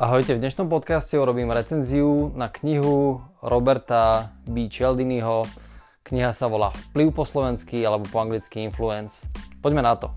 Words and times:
Ahojte, 0.00 0.32
v 0.32 0.40
dnešnom 0.40 0.72
podcaste 0.72 1.12
urobím 1.20 1.52
recenziu 1.52 2.32
na 2.32 2.48
knihu 2.48 3.20
Roberta 3.44 4.32
B. 4.48 4.64
Cialdiniho. 4.64 5.44
Kniha 6.08 6.32
sa 6.32 6.48
volá 6.48 6.72
Vplyv 6.72 7.12
po 7.12 7.28
slovensky 7.28 7.84
alebo 7.84 8.08
po 8.08 8.16
anglicky 8.16 8.64
Influence. 8.64 9.28
Poďme 9.60 9.84
na 9.84 10.00
to. 10.00 10.08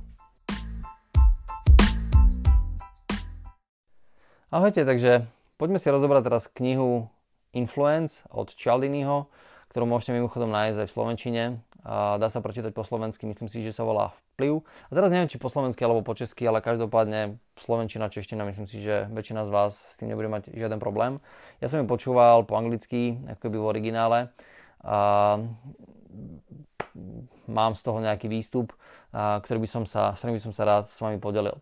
Ahojte, 4.55 4.88
takže 4.88 5.27
poďme 5.59 5.84
si 5.84 5.91
rozobrať 5.91 6.31
teraz 6.31 6.47
knihu 6.55 7.11
Influence 7.52 8.23
od 8.31 8.55
Cialdiniho, 8.55 9.27
ktorú 9.75 9.84
môžete 9.84 10.15
mimochodom 10.15 10.47
nájsť 10.47 10.79
aj 10.79 10.88
v 10.88 10.95
Slovenčine. 10.95 11.43
Dá 11.84 12.27
sa 12.31 12.39
prečítať 12.39 12.71
po 12.71 12.88
slovensky, 12.88 13.27
myslím 13.27 13.52
si, 13.52 13.59
že 13.59 13.75
sa 13.75 13.83
volá 13.83 14.15
vplyv. 14.33 14.63
A 14.87 14.92
teraz 14.96 15.11
neviem, 15.11 15.28
či 15.28 15.36
po 15.36 15.51
slovensky 15.51 15.83
alebo 15.83 16.00
po 16.00 16.15
česky, 16.15 16.47
ale 16.47 16.64
každopádne 16.64 17.36
slovenčina, 17.59 18.07
čeština, 18.07 18.47
myslím 18.47 18.71
si, 18.71 18.79
že 18.79 19.11
väčšina 19.11 19.43
z 19.43 19.51
vás 19.51 19.75
s 19.75 20.00
tým 20.00 20.07
nebude 20.07 20.32
mať 20.32 20.56
žiaden 20.56 20.79
problém. 20.79 21.19
Ja 21.59 21.68
som 21.68 21.83
ju 21.83 21.86
počúval 21.86 22.47
po 22.47 22.56
anglicky, 22.56 23.19
ako 23.28 23.39
keby 23.43 23.57
v 23.59 23.68
originále. 23.68 24.18
A 24.79 25.43
mám 27.51 27.75
z 27.75 27.82
toho 27.84 28.00
nejaký 28.00 28.31
výstup, 28.31 28.71
ktorý 29.11 29.68
by 29.68 29.70
som 29.70 29.84
sa, 29.84 30.15
s 30.15 30.23
ktorým 30.23 30.39
by 30.39 30.43
som 30.47 30.56
sa 30.56 30.64
rád 30.64 30.87
s 30.87 30.95
vami 31.04 31.20
podelil. 31.20 31.59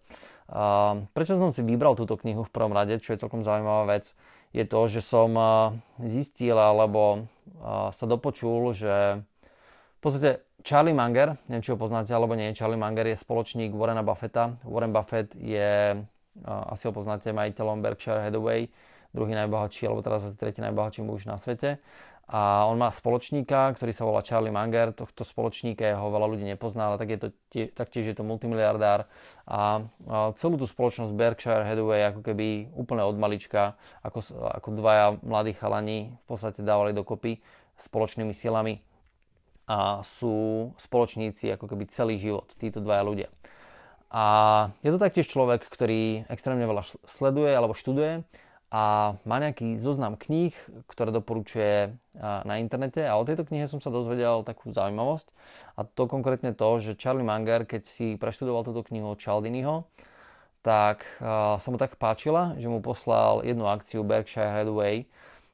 A 0.53 1.01
prečo 1.17 1.33
som 1.33 1.49
si 1.49 1.65
vybral 1.65 1.97
túto 1.97 2.13
knihu 2.21 2.45
v 2.45 2.53
prvom 2.53 2.77
rade, 2.77 3.01
čo 3.01 3.17
je 3.17 3.21
celkom 3.25 3.41
zaujímavá 3.41 3.89
vec, 3.89 4.13
je 4.51 4.67
to, 4.67 4.85
že 4.85 5.01
som 5.01 5.31
zistil 5.97 6.59
alebo 6.59 7.25
sa 7.95 8.05
dopočul, 8.05 8.75
že 8.75 9.23
v 10.01 10.09
podstate 10.09 10.41
Charlie 10.65 10.97
Munger, 10.97 11.37
neviem 11.45 11.61
či 11.61 11.69
ho 11.69 11.77
poznáte 11.77 12.09
alebo 12.09 12.33
nie, 12.33 12.57
Charlie 12.57 12.81
Munger 12.81 13.05
je 13.05 13.21
spoločník 13.21 13.69
Warrena 13.77 14.01
Buffetta. 14.01 14.57
Warren 14.65 14.89
Buffett 14.89 15.37
je, 15.37 15.93
asi 16.41 16.83
ho 16.89 16.93
poznáte, 16.93 17.29
majiteľom 17.29 17.85
Berkshire 17.85 18.17
Hathaway, 18.17 18.65
druhý 19.13 19.37
najbohatší, 19.37 19.85
alebo 19.85 20.01
teraz 20.01 20.25
asi 20.25 20.33
tretí 20.33 20.57
najbohatší 20.57 21.05
muž 21.05 21.29
na 21.29 21.37
svete. 21.37 21.77
A 22.31 22.65
on 22.65 22.81
má 22.81 22.89
spoločníka, 22.89 23.77
ktorý 23.77 23.93
sa 23.93 24.01
volá 24.01 24.25
Charlie 24.25 24.49
Munger. 24.49 24.89
Tohto 24.89 25.21
spoločníka 25.21 25.85
ho 25.93 26.07
veľa 26.09 26.27
ľudí 26.33 26.49
nepozná, 26.49 26.89
ale 26.89 26.97
tak 26.97 27.09
je 27.13 27.19
to 27.21 27.27
tie, 27.53 27.63
taktiež 27.69 28.09
je 28.09 28.15
to 28.17 28.25
multimiliardár. 28.25 29.05
A 29.45 29.85
celú 30.33 30.57
tú 30.57 30.65
spoločnosť 30.65 31.13
Berkshire 31.13 31.61
Hathaway 31.61 32.09
ako 32.09 32.25
keby 32.25 32.73
úplne 32.73 33.05
od 33.05 33.21
malička, 33.21 33.77
ako, 34.01 34.25
ako 34.49 34.67
dvaja 34.81 35.21
mladí 35.21 35.53
chalani 35.53 36.09
v 36.09 36.25
podstate 36.25 36.65
dávali 36.65 36.89
dokopy 36.97 37.37
spoločnými 37.77 38.33
silami 38.33 38.81
a 39.71 40.03
sú 40.03 40.67
spoločníci 40.75 41.47
ako 41.55 41.71
keby 41.71 41.87
celý 41.87 42.19
život, 42.19 42.51
títo 42.59 42.83
dvaja 42.83 43.07
ľudia. 43.07 43.29
A 44.11 44.23
je 44.83 44.91
to 44.91 44.99
taktiež 44.99 45.31
človek, 45.31 45.63
ktorý 45.71 46.27
extrémne 46.27 46.67
veľa 46.67 46.83
sleduje 47.07 47.55
alebo 47.55 47.71
študuje 47.71 48.27
a 48.67 49.15
má 49.23 49.35
nejaký 49.39 49.79
zoznam 49.79 50.19
kníh, 50.19 50.51
ktoré 50.91 51.15
doporučuje 51.15 51.95
na 52.19 52.59
internete 52.59 53.07
a 53.07 53.15
o 53.15 53.23
tejto 53.23 53.47
knihe 53.47 53.71
som 53.71 53.79
sa 53.79 53.87
dozvedel 53.87 54.43
takú 54.43 54.75
zaujímavosť 54.75 55.31
a 55.79 55.87
to 55.87 56.11
konkrétne 56.11 56.51
to, 56.51 56.67
že 56.83 56.99
Charlie 56.99 57.23
Munger, 57.23 57.63
keď 57.63 57.87
si 57.87 58.19
preštudoval 58.19 58.67
túto 58.67 58.83
knihu 58.91 59.15
od 59.15 59.19
Cialdiniho, 59.23 59.87
tak 60.59 61.07
sa 61.23 61.67
mu 61.71 61.79
tak 61.79 61.95
páčila, 61.95 62.59
že 62.59 62.67
mu 62.67 62.83
poslal 62.83 63.47
jednu 63.47 63.63
akciu 63.71 64.03
Berkshire 64.03 64.51
Hathaway, 64.51 65.07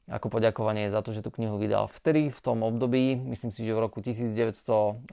ako 0.08 0.32
poďakovanie 0.32 0.88
za 0.88 1.04
to, 1.04 1.12
že 1.12 1.20
tú 1.20 1.28
knihu 1.36 1.60
vydal 1.60 1.92
vtedy, 1.92 2.32
v 2.32 2.40
tom 2.40 2.64
období, 2.64 3.20
myslím 3.28 3.52
si, 3.52 3.62
že 3.62 3.76
v 3.76 3.80
roku 3.84 4.00
1984, 4.00 5.04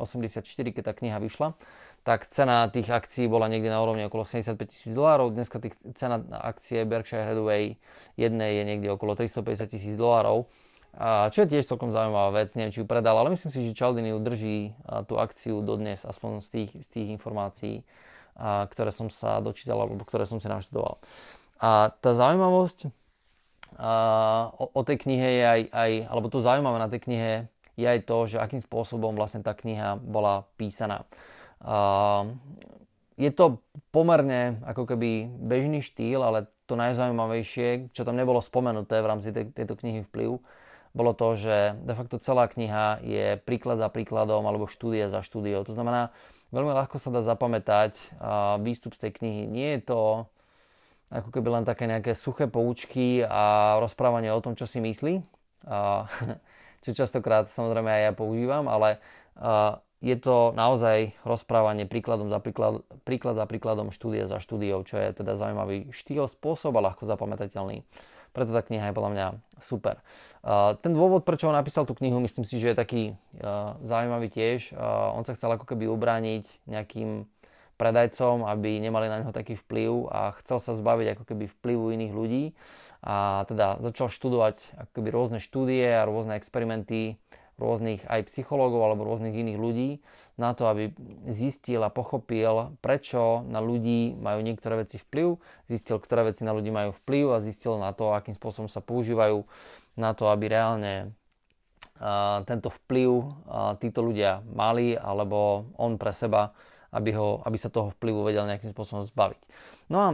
keď 0.71 0.83
tá 0.87 0.93
kniha 0.95 1.19
vyšla, 1.19 1.59
tak 2.05 2.29
cena 2.29 2.69
tých 2.69 2.87
akcií 2.87 3.25
bola 3.25 3.49
niekde 3.49 3.67
na 3.67 3.81
úrovni 3.81 4.05
okolo 4.05 4.23
75 4.23 4.61
tisíc 4.69 4.93
dolárov. 4.93 5.33
Dneska 5.33 5.57
tých, 5.57 5.73
cena 5.97 6.21
akcie 6.31 6.85
Berkshire 6.85 7.25
Hathaway 7.25 7.81
jednej 8.13 8.61
je 8.61 8.63
niekde 8.63 8.93
okolo 8.93 9.17
350 9.17 9.73
tisíc 9.73 9.97
dolárov. 9.97 10.45
A 10.95 11.27
čo 11.33 11.43
je 11.43 11.51
tiež 11.51 11.67
celkom 11.67 11.91
zaujímavá 11.91 12.39
vec, 12.39 12.55
neviem, 12.55 12.71
či 12.71 12.79
ju 12.79 12.87
predal, 12.87 13.19
ale 13.19 13.33
myslím 13.35 13.51
si, 13.51 13.67
že 13.67 13.75
Cialdini 13.75 14.15
udrží 14.15 14.71
tú 15.11 15.19
akciu 15.19 15.59
dodnes, 15.59 16.07
aspoň 16.07 16.39
z 16.39 16.47
tých, 16.55 16.71
z 16.77 16.87
tých 16.87 17.07
informácií, 17.19 17.83
ktoré 18.39 18.95
som 18.95 19.11
sa 19.11 19.43
dočítal, 19.43 19.75
alebo 19.75 20.07
ktoré 20.07 20.23
som 20.23 20.39
si 20.39 20.47
naštudoval. 20.47 21.01
A 21.59 21.91
tá 21.99 22.15
zaujímavosť 22.15 22.93
o, 23.77 24.81
tej 24.83 24.97
knihe 25.03 25.29
je 25.39 25.43
aj, 25.43 25.61
aj, 25.71 25.91
alebo 26.07 26.27
to 26.31 26.39
zaujímavé 26.39 26.77
na 26.79 26.89
tej 26.91 27.01
knihe 27.05 27.31
je 27.75 27.87
aj 27.87 28.07
to, 28.07 28.17
že 28.31 28.39
akým 28.39 28.63
spôsobom 28.63 29.15
vlastne 29.19 29.43
tá 29.43 29.51
kniha 29.51 29.99
bola 29.99 30.47
písaná. 30.55 31.03
Je 33.15 33.31
to 33.35 33.59
pomerne 33.91 34.63
ako 34.63 34.87
keby 34.95 35.27
bežný 35.27 35.83
štýl, 35.83 36.23
ale 36.23 36.47
to 36.67 36.79
najzaujímavejšie, 36.79 37.91
čo 37.91 38.07
tam 38.07 38.15
nebolo 38.15 38.39
spomenuté 38.39 38.99
v 39.03 39.09
rámci 39.11 39.29
tej, 39.35 39.51
tejto 39.51 39.75
knihy 39.79 40.07
Vplyv, 40.07 40.39
bolo 40.95 41.11
to, 41.11 41.35
že 41.35 41.75
de 41.83 41.93
facto 41.93 42.15
celá 42.23 42.47
kniha 42.47 43.03
je 43.03 43.35
príklad 43.43 43.75
za 43.75 43.91
príkladom 43.91 44.47
alebo 44.47 44.71
štúdia 44.71 45.11
za 45.11 45.19
štúdiou. 45.19 45.67
To 45.67 45.75
znamená, 45.75 46.15
veľmi 46.55 46.71
ľahko 46.71 46.95
sa 46.95 47.11
dá 47.11 47.19
zapamätať 47.19 47.99
výstup 48.63 48.95
z 48.95 49.07
tej 49.07 49.11
knihy. 49.19 49.43
Nie 49.51 49.69
je 49.75 49.81
to 49.91 49.99
ako 51.09 51.29
keby 51.29 51.61
len 51.61 51.63
také 51.67 51.85
nejaké 51.85 52.17
suché 52.17 52.49
poučky 52.49 53.21
a 53.21 53.77
rozprávanie 53.81 54.33
o 54.33 54.41
tom, 54.41 54.57
čo 54.57 54.65
si 54.65 54.81
myslí, 54.81 55.13
čo 56.83 56.89
častokrát 56.93 57.49
samozrejme 57.49 57.89
aj 57.89 58.01
ja 58.09 58.11
používam, 58.13 58.65
ale 58.69 58.97
je 60.05 60.15
to 60.21 60.53
naozaj 60.53 61.17
rozprávanie 61.25 61.89
príkladom 61.89 62.29
za 62.29 62.37
príklad, 62.37 62.85
príklad 63.07 63.33
za 63.39 63.49
príkladom, 63.49 63.89
štúdie 63.89 64.29
za 64.29 64.37
štúdiou, 64.37 64.85
čo 64.85 65.01
je 65.01 65.09
teda 65.17 65.33
zaujímavý 65.33 65.89
štýl, 65.89 66.29
spôsob 66.29 66.77
a 66.77 66.85
ľahko 66.91 67.09
zapamätateľný. 67.09 67.81
Preto 68.35 68.51
tá 68.51 68.59
kniha 68.59 68.91
je 68.91 68.97
podľa 68.99 69.11
mňa 69.15 69.27
super. 69.63 70.03
Ten 70.83 70.91
dôvod, 70.91 71.23
prečo 71.23 71.47
on 71.47 71.55
napísal 71.55 71.87
tú 71.87 71.95
knihu, 71.95 72.19
myslím 72.19 72.43
si, 72.43 72.59
že 72.59 72.75
je 72.75 72.77
taký 72.77 73.03
zaujímavý 73.81 74.27
tiež. 74.27 74.75
On 75.15 75.23
sa 75.23 75.33
chcel 75.33 75.55
ako 75.55 75.63
keby 75.63 75.87
ubrániť 75.87 76.67
nejakým 76.67 77.25
predajcom, 77.75 78.47
aby 78.47 78.79
nemali 78.79 79.07
na 79.11 79.23
neho 79.23 79.35
taký 79.35 79.59
vplyv 79.59 80.07
a 80.11 80.35
chcel 80.43 80.57
sa 80.59 80.71
zbaviť 80.75 81.15
ako 81.15 81.23
keby 81.27 81.45
vplyvu 81.59 81.85
iných 81.95 82.13
ľudí 82.15 82.43
a 83.05 83.45
teda 83.45 83.83
začal 83.85 84.09
študovať 84.09 84.57
ako 84.81 84.91
keby 84.97 85.09
rôzne 85.13 85.39
štúdie 85.43 85.85
a 85.85 86.07
rôzne 86.07 86.39
experimenty 86.39 87.21
rôznych 87.55 88.03
aj 88.11 88.27
psychológov 88.27 88.83
alebo 88.83 89.07
rôznych 89.07 89.31
iných 89.31 89.59
ľudí 89.59 89.89
na 90.35 90.51
to, 90.51 90.67
aby 90.67 90.91
zistil 91.31 91.79
a 91.79 91.87
pochopil, 91.87 92.75
prečo 92.83 93.47
na 93.47 93.63
ľudí 93.63 94.11
majú 94.19 94.43
niektoré 94.43 94.83
veci 94.83 94.99
vplyv, 94.99 95.39
zistil, 95.71 95.95
ktoré 95.95 96.27
veci 96.27 96.43
na 96.43 96.51
ľudí 96.51 96.67
majú 96.75 96.91
vplyv 97.03 97.39
a 97.39 97.39
zistil 97.39 97.79
na 97.79 97.95
to, 97.95 98.11
akým 98.11 98.35
spôsobom 98.35 98.67
sa 98.67 98.83
používajú 98.83 99.47
na 99.95 100.11
to, 100.11 100.27
aby 100.27 100.51
reálne 100.51 101.15
tento 102.43 102.67
vplyv 102.83 103.09
títo 103.79 104.03
ľudia 104.03 104.43
mali 104.51 104.99
alebo 104.99 105.71
on 105.79 105.95
pre 105.95 106.11
seba 106.11 106.51
aby, 106.95 107.11
ho, 107.11 107.43
aby 107.43 107.57
sa 107.59 107.67
toho 107.67 107.91
vplyvu 107.99 108.23
vedel 108.23 108.47
nejakým 108.47 108.71
spôsobom 108.71 109.03
zbaviť. 109.03 109.41
No 109.91 109.97
a, 109.99 110.09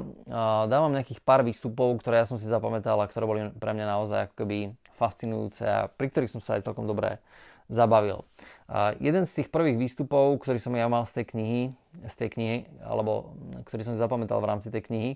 dávam 0.66 0.90
nejakých 0.90 1.22
pár 1.22 1.46
výstupov, 1.46 2.02
ktoré 2.02 2.26
ja 2.26 2.28
som 2.28 2.42
si 2.42 2.50
zapamätal 2.50 2.98
a 2.98 3.06
ktoré 3.06 3.26
boli 3.30 3.42
pre 3.54 3.72
mňa 3.78 3.86
naozaj 3.86 4.20
ako 4.28 4.36
keby 4.42 4.58
fascinujúce 4.98 5.64
a 5.64 5.88
pri 5.94 6.10
ktorých 6.10 6.34
som 6.34 6.42
sa 6.42 6.58
aj 6.58 6.66
celkom 6.66 6.90
dobre 6.90 7.22
zabavil. 7.70 8.26
A 8.68 8.98
jeden 9.00 9.24
z 9.24 9.42
tých 9.42 9.48
prvých 9.48 9.80
výstupov, 9.80 10.42
ktorý 10.42 10.60
som 10.60 10.76
ja 10.76 10.90
mal 10.90 11.08
z 11.08 11.22
tej 11.22 11.26
knihy, 11.38 11.62
z 12.04 12.16
tej 12.18 12.30
knihy, 12.36 12.58
alebo 12.84 13.38
ktorý 13.70 13.86
som 13.86 13.94
si 13.96 14.00
zapamätal 14.02 14.42
v 14.44 14.50
rámci 14.50 14.68
tej 14.74 14.84
knihy, 14.90 15.12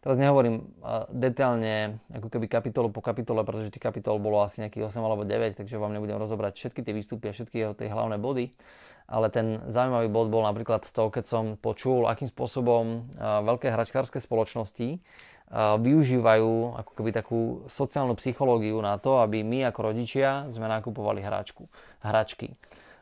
Teraz 0.00 0.16
nehovorím 0.16 0.64
detailne 1.12 2.00
ako 2.08 2.32
keby 2.32 2.48
kapitolu 2.48 2.88
po 2.88 3.04
kapitole, 3.04 3.44
pretože 3.44 3.68
tých 3.68 3.84
kapitol 3.84 4.16
bolo 4.16 4.40
asi 4.40 4.64
nejakých 4.64 4.88
8 4.88 5.04
alebo 5.04 5.28
9, 5.28 5.60
takže 5.60 5.76
vám 5.76 5.92
nebudem 5.92 6.16
rozobrať 6.16 6.56
všetky 6.56 6.80
tie 6.80 6.96
výstupy 6.96 7.28
a 7.28 7.36
všetky 7.36 7.56
jeho 7.60 7.76
tie 7.76 7.92
hlavné 7.92 8.16
body. 8.16 8.48
Ale 9.10 9.26
ten 9.34 9.58
zaujímavý 9.66 10.06
bod 10.06 10.30
bol 10.30 10.46
napríklad 10.46 10.86
to, 10.86 11.10
keď 11.10 11.24
som 11.26 11.44
počul, 11.58 12.06
akým 12.06 12.30
spôsobom 12.30 13.10
veľké 13.18 13.74
hračkárske 13.74 14.22
spoločnosti 14.22 15.02
využívajú 15.82 16.78
ako 16.78 16.92
keby 16.94 17.10
takú 17.10 17.66
sociálnu 17.66 18.14
psychológiu 18.22 18.78
na 18.78 19.02
to, 19.02 19.18
aby 19.18 19.42
my 19.42 19.66
ako 19.66 19.90
rodičia 19.90 20.46
sme 20.54 20.70
nakupovali 20.70 21.18
hračku, 21.26 21.66
hračky. 22.06 22.54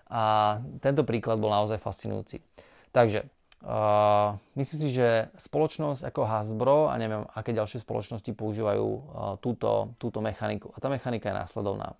A 0.09 0.57
tento 0.81 1.05
príklad 1.05 1.37
bol 1.37 1.53
naozaj 1.53 1.77
fascinujúci. 1.77 2.41
Takže 2.89 3.29
Uh, 3.59 4.39
myslím 4.55 4.79
si, 4.87 4.89
že 5.03 5.35
spoločnosť 5.35 6.07
ako 6.07 6.31
Hasbro 6.31 6.79
a 6.87 6.95
neviem, 6.95 7.27
aké 7.35 7.51
ďalšie 7.51 7.83
spoločnosti 7.83 8.31
používajú 8.31 8.87
uh, 8.87 9.01
túto, 9.43 9.99
túto 9.99 10.23
mechaniku. 10.23 10.71
A 10.71 10.79
tá 10.79 10.87
mechanika 10.87 11.35
je 11.35 11.43
následovná. 11.43 11.99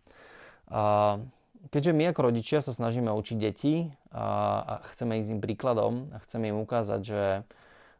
Uh, 0.71 1.27
keďže 1.75 1.93
my 1.93 2.11
ako 2.11 2.21
rodičia 2.31 2.59
sa 2.63 2.71
snažíme 2.71 3.11
učiť 3.11 3.37
deti 3.37 3.91
a 4.15 4.81
chceme 4.95 5.19
ísť 5.19 5.31
im 5.35 5.41
príkladom 5.43 6.15
a 6.15 6.23
chceme 6.23 6.51
im 6.51 6.63
ukázať, 6.63 7.01
že 7.05 7.23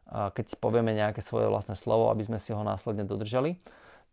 keď 0.09 0.57
povieme 0.57 0.95
nejaké 0.97 1.21
svoje 1.21 1.51
vlastné 1.51 1.77
slovo, 1.77 2.09
aby 2.09 2.25
sme 2.25 2.41
si 2.41 2.49
ho 2.49 2.65
následne 2.65 3.05
dodržali, 3.05 3.61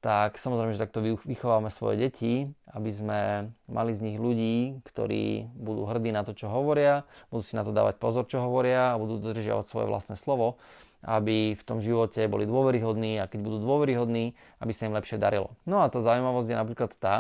tak 0.05 0.37
samozrejme, 0.37 0.77
že 0.77 0.85
takto 0.85 1.01
vychováme 1.01 1.73
svoje 1.73 1.97
deti, 1.97 2.33
aby 2.69 2.91
sme 2.93 3.21
mali 3.65 3.97
z 3.97 4.05
nich 4.05 4.21
ľudí, 4.21 4.85
ktorí 4.85 5.49
budú 5.57 5.89
hrdí 5.89 6.13
na 6.13 6.21
to, 6.21 6.37
čo 6.37 6.53
hovoria, 6.53 7.09
budú 7.33 7.43
si 7.43 7.57
na 7.57 7.65
to 7.65 7.73
dávať 7.73 7.97
pozor, 7.97 8.29
čo 8.29 8.45
hovoria 8.45 8.93
a 8.93 9.01
budú 9.01 9.17
dodržiavať 9.19 9.65
svoje 9.67 9.87
vlastné 9.89 10.15
slovo. 10.21 10.61
aby 11.07 11.55
v 11.55 11.63
tom 11.63 11.79
živote 11.79 12.25
boli 12.27 12.49
dôveryhodní 12.49 13.23
a 13.23 13.29
keď 13.31 13.41
budú 13.45 13.59
dôveryhodní, 13.63 14.35
aby 14.59 14.73
sa 14.75 14.91
im 14.91 14.97
lepšie 14.99 15.21
darilo. 15.21 15.55
No 15.63 15.85
a 15.85 15.91
tá 15.93 16.03
zaujímavosť 16.03 16.49
je 16.51 16.57
napríklad 16.57 16.91
tá, 16.99 17.17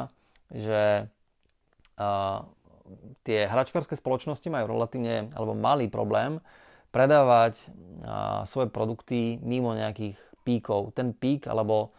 že 0.50 1.11
tie 3.26 3.38
hračkárske 3.50 3.98
spoločnosti 3.98 4.46
majú 4.46 4.76
relatívne 4.76 5.32
alebo 5.34 5.56
malý 5.58 5.90
problém 5.90 6.38
predávať 6.94 7.58
svoje 8.46 8.70
produkty 8.70 9.40
mimo 9.43 9.75
nejakých 9.75 10.16
píkov. 10.46 10.94
Ten 10.94 11.10
pík 11.10 11.50
alebo 11.50 11.90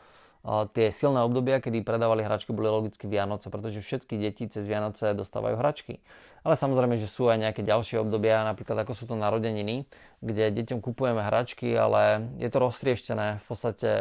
tie 0.71 0.95
silné 0.95 1.19
obdobia, 1.27 1.59
kedy 1.59 1.83
predávali 1.83 2.23
hračky, 2.23 2.55
boli 2.55 2.71
logicky 2.71 3.03
Vianoce, 3.03 3.51
pretože 3.51 3.83
všetky 3.83 4.15
deti 4.15 4.47
cez 4.47 4.63
Vianoce 4.63 5.11
dostávajú 5.11 5.59
hračky. 5.59 5.99
Ale 6.47 6.55
samozrejme, 6.55 6.95
že 6.95 7.11
sú 7.11 7.27
aj 7.27 7.43
nejaké 7.43 7.67
ďalšie 7.67 7.99
obdobia, 7.99 8.47
napríklad 8.47 8.87
ako 8.87 8.95
sú 8.95 9.11
to 9.11 9.19
narodeniny, 9.19 9.83
kde 10.23 10.55
deťom 10.55 10.79
kupujeme 10.79 11.19
hračky, 11.19 11.75
ale 11.75 12.31
je 12.39 12.47
to 12.47 12.63
roztrieštené 12.63 13.43
v 13.43 13.45
podstate 13.45 13.91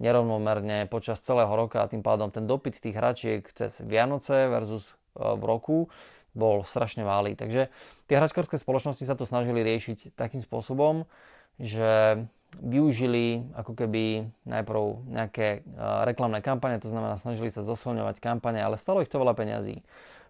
nerovnomerne 0.00 0.88
počas 0.88 1.20
celého 1.20 1.52
roka 1.52 1.84
a 1.84 1.90
tým 1.92 2.00
pádom 2.00 2.32
ten 2.32 2.48
dopyt 2.48 2.80
tých 2.80 2.96
hračiek 2.96 3.44
cez 3.52 3.76
Vianoce 3.84 4.48
versus 4.48 4.96
v 5.16 5.42
roku 5.48 5.88
bol 6.36 6.68
strašne 6.68 7.00
malý. 7.00 7.32
Takže 7.32 7.72
tie 8.06 8.16
hračkárske 8.20 8.60
spoločnosti 8.60 9.08
sa 9.08 9.16
to 9.16 9.24
snažili 9.24 9.64
riešiť 9.64 10.12
takým 10.14 10.44
spôsobom, 10.44 11.08
že 11.56 12.20
využili 12.60 13.48
ako 13.56 13.72
keby 13.72 14.28
najprv 14.44 14.80
nejaké 15.08 15.64
reklamné 16.04 16.44
kampane, 16.44 16.76
to 16.80 16.92
znamená 16.92 17.16
snažili 17.16 17.48
sa 17.48 17.64
zosilňovať 17.64 18.20
kampane, 18.20 18.60
ale 18.60 18.76
stalo 18.76 19.00
ich 19.00 19.08
to 19.08 19.16
veľa 19.16 19.32
peňazí. 19.32 19.80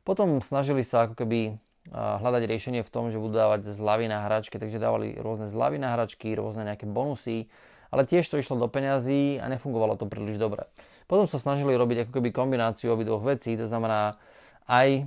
Potom 0.06 0.38
snažili 0.38 0.86
sa 0.86 1.10
ako 1.10 1.18
keby 1.18 1.58
hľadať 1.94 2.42
riešenie 2.46 2.82
v 2.82 2.90
tom, 2.90 3.14
že 3.14 3.18
budú 3.18 3.38
dávať 3.38 3.70
zľavy 3.70 4.06
na 4.10 4.26
hračky, 4.26 4.58
takže 4.58 4.82
dávali 4.82 5.14
rôzne 5.18 5.46
zľavy 5.46 5.78
na 5.78 5.94
hračky, 5.94 6.34
rôzne 6.34 6.66
nejaké 6.66 6.86
bonusy, 6.86 7.46
ale 7.94 8.02
tiež 8.02 8.26
to 8.26 8.38
išlo 8.42 8.58
do 8.58 8.66
peňazí 8.66 9.38
a 9.38 9.46
nefungovalo 9.46 9.94
to 9.94 10.10
príliš 10.10 10.38
dobre. 10.38 10.66
Potom 11.06 11.30
sa 11.30 11.38
snažili 11.38 11.78
robiť 11.78 12.06
ako 12.06 12.18
keby 12.18 12.34
kombináciu 12.34 12.90
obidvoch 12.90 13.22
vecí, 13.22 13.54
to 13.54 13.70
znamená 13.70 14.18
aj 14.66 15.06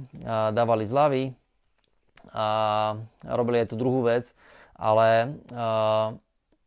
dávali 0.55 0.83
zľavy 0.87 1.23
a 2.31 2.47
robili 3.27 3.63
aj 3.63 3.67
tú 3.71 3.75
druhú 3.75 4.07
vec, 4.07 4.31
ale 4.75 5.35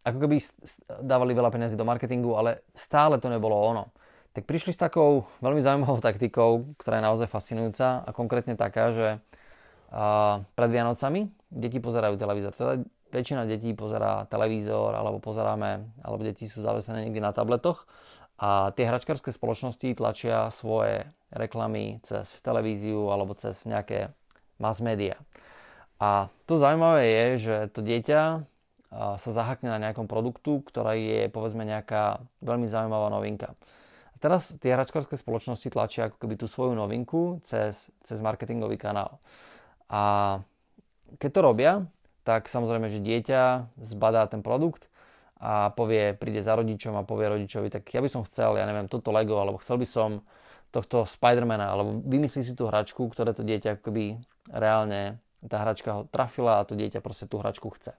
ako 0.03 0.19
keby 0.19 0.37
dávali 1.01 1.33
veľa 1.33 1.51
peniazy 1.55 1.79
do 1.79 1.87
marketingu, 1.87 2.35
ale 2.37 2.67
stále 2.77 3.17
to 3.23 3.31
nebolo 3.33 3.55
ono. 3.55 3.89
Tak 4.33 4.49
prišli 4.49 4.73
s 4.73 4.81
takou 4.81 5.29
veľmi 5.45 5.61
zaujímavou 5.61 6.01
taktikou, 6.01 6.73
ktorá 6.81 6.99
je 6.99 7.05
naozaj 7.05 7.29
fascinujúca 7.29 8.01
a 8.01 8.11
konkrétne 8.17 8.57
taká, 8.57 8.91
že 8.91 9.21
pred 10.57 10.71
Vianocami 10.73 11.29
deti 11.53 11.77
pozerajú 11.77 12.17
televízor. 12.17 12.57
Teda 12.57 12.81
väčšina 13.13 13.45
detí 13.45 13.77
pozerá 13.77 14.25
televízor 14.25 14.97
alebo 14.97 15.21
pozeráme, 15.21 15.85
alebo 16.01 16.25
deti 16.25 16.49
sú 16.49 16.65
zavesené 16.65 17.05
niekde 17.05 17.21
na 17.21 17.37
tabletoch 17.37 17.85
a 18.41 18.73
tie 18.73 18.89
hračkárske 18.89 19.29
spoločnosti 19.29 19.93
tlačia 19.93 20.49
svoje 20.49 21.05
reklamy 21.33 21.99
cez 22.05 22.39
televíziu 22.45 23.09
alebo 23.09 23.33
cez 23.35 23.65
nejaké 23.65 24.13
mass 24.61 24.85
media. 24.85 25.17
A 25.99 26.29
to 26.47 26.59
zaujímavé 26.61 27.03
je, 27.09 27.27
že 27.41 27.57
to 27.73 27.81
dieťa 27.81 28.45
sa 28.93 29.31
zahakne 29.33 29.73
na 29.73 29.81
nejakom 29.81 30.05
produktu, 30.05 30.61
ktorá 30.69 30.93
je 30.93 31.33
povedzme 31.33 31.65
nejaká 31.65 32.21
veľmi 32.45 32.69
zaujímavá 32.69 33.09
novinka. 33.09 33.57
A 34.13 34.17
teraz 34.21 34.53
tie 34.61 34.77
hračkárske 34.77 35.17
spoločnosti 35.17 35.73
tlačia 35.73 36.13
ako 36.13 36.21
keby 36.21 36.37
tú 36.37 36.45
svoju 36.45 36.77
novinku 36.77 37.41
cez, 37.41 37.89
cez 38.05 38.19
marketingový 38.21 38.77
kanál. 38.77 39.17
A 39.89 40.45
keď 41.17 41.31
to 41.33 41.41
robia, 41.41 41.73
tak 42.23 42.53
samozrejme, 42.53 42.93
že 42.93 43.01
dieťa 43.01 43.73
zbadá 43.81 44.29
ten 44.29 44.45
produkt 44.45 44.93
a 45.43 45.75
povie, 45.75 46.15
príde 46.15 46.45
za 46.45 46.55
rodičom 46.55 46.95
a 46.95 47.03
povie 47.03 47.33
rodičovi, 47.33 47.67
tak 47.73 47.89
ja 47.91 47.99
by 47.99 48.07
som 48.07 48.23
chcel, 48.23 48.61
ja 48.61 48.69
neviem, 48.69 48.87
toto 48.87 49.11
Lego, 49.11 49.43
alebo 49.43 49.59
chcel 49.59 49.81
by 49.81 49.87
som 49.89 50.23
tohto 50.73 51.05
Spidermana, 51.05 51.69
alebo 51.69 52.01
vymyslí 52.01 52.41
si 52.43 52.53
tú 52.57 52.67
hračku, 52.67 53.05
ktoré 53.13 53.37
to 53.37 53.45
dieťa 53.45 53.77
akoby 53.77 54.17
reálne, 54.49 55.21
tá 55.45 55.61
hračka 55.61 55.91
ho 55.93 56.03
trafila 56.09 56.65
a 56.65 56.67
to 56.67 56.73
dieťa 56.73 57.05
proste 57.05 57.29
tú 57.29 57.39
hračku 57.39 57.69
chce. 57.77 57.93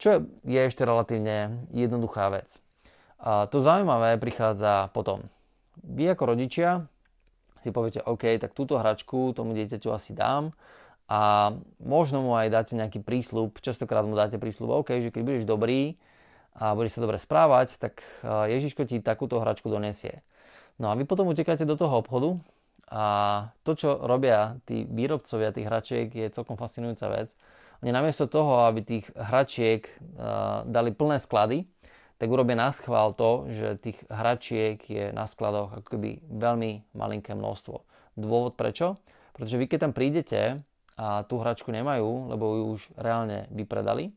Čo 0.00 0.24
je 0.48 0.60
ešte 0.64 0.88
relatívne 0.88 1.68
jednoduchá 1.76 2.32
vec. 2.32 2.56
A 3.20 3.44
to 3.52 3.60
zaujímavé 3.60 4.16
prichádza 4.16 4.88
potom. 4.96 5.28
Vy 5.84 6.08
ako 6.16 6.32
rodičia 6.32 6.88
si 7.60 7.68
poviete, 7.68 8.00
OK, 8.00 8.40
tak 8.40 8.56
túto 8.56 8.80
hračku 8.80 9.36
tomu 9.36 9.52
dieťaťu 9.52 9.92
asi 9.92 10.16
dám 10.16 10.56
a 11.04 11.52
možno 11.76 12.24
mu 12.24 12.32
aj 12.32 12.48
dáte 12.48 12.72
nejaký 12.72 13.04
prísľub, 13.04 13.60
častokrát 13.60 14.08
mu 14.08 14.16
dáte 14.16 14.40
prísľub, 14.40 14.80
OK, 14.80 15.04
že 15.04 15.12
keď 15.12 15.22
budeš 15.26 15.44
dobrý 15.44 16.00
a 16.56 16.72
budeš 16.72 16.96
sa 16.96 17.04
dobre 17.04 17.20
správať, 17.20 17.76
tak 17.76 18.00
Ježiško 18.24 18.88
ti 18.88 19.04
takúto 19.04 19.36
hračku 19.36 19.68
donesie. 19.68 20.24
No 20.80 20.88
a 20.88 20.96
vy 20.96 21.04
potom 21.04 21.28
utekáte 21.28 21.68
do 21.68 21.76
toho 21.76 22.00
obchodu 22.00 22.40
a 22.88 23.04
to, 23.62 23.76
čo 23.76 24.00
robia 24.00 24.56
tí 24.64 24.88
výrobcovia 24.88 25.52
tých 25.52 25.68
hračiek, 25.68 26.08
je 26.08 26.32
celkom 26.32 26.56
fascinujúca 26.56 27.12
vec 27.12 27.36
oni 27.80 27.96
namiesto 27.96 28.28
toho, 28.28 28.68
aby 28.68 28.84
tých 28.84 29.06
hračiek 29.16 29.88
uh, 29.88 30.68
dali 30.68 30.92
plné 30.92 31.16
sklady, 31.16 31.64
tak 32.20 32.28
urobia 32.28 32.52
na 32.52 32.68
schvál 32.76 33.16
to, 33.16 33.48
že 33.48 33.80
tých 33.80 33.98
hračiek 34.12 34.76
je 34.84 35.08
na 35.16 35.24
skladoch 35.24 35.72
ako 35.80 35.96
keby 35.96 36.20
veľmi 36.28 36.92
malinké 36.92 37.32
množstvo. 37.32 37.80
Dôvod 38.20 38.60
prečo? 38.60 39.00
Pretože 39.32 39.56
vy 39.56 39.64
keď 39.64 39.88
tam 39.88 39.92
prídete 39.96 40.60
a 41.00 41.24
tú 41.24 41.40
hračku 41.40 41.72
nemajú, 41.72 42.28
lebo 42.28 42.44
ju 42.60 42.64
už 42.76 42.80
reálne 43.00 43.48
vypredali, 43.48 44.12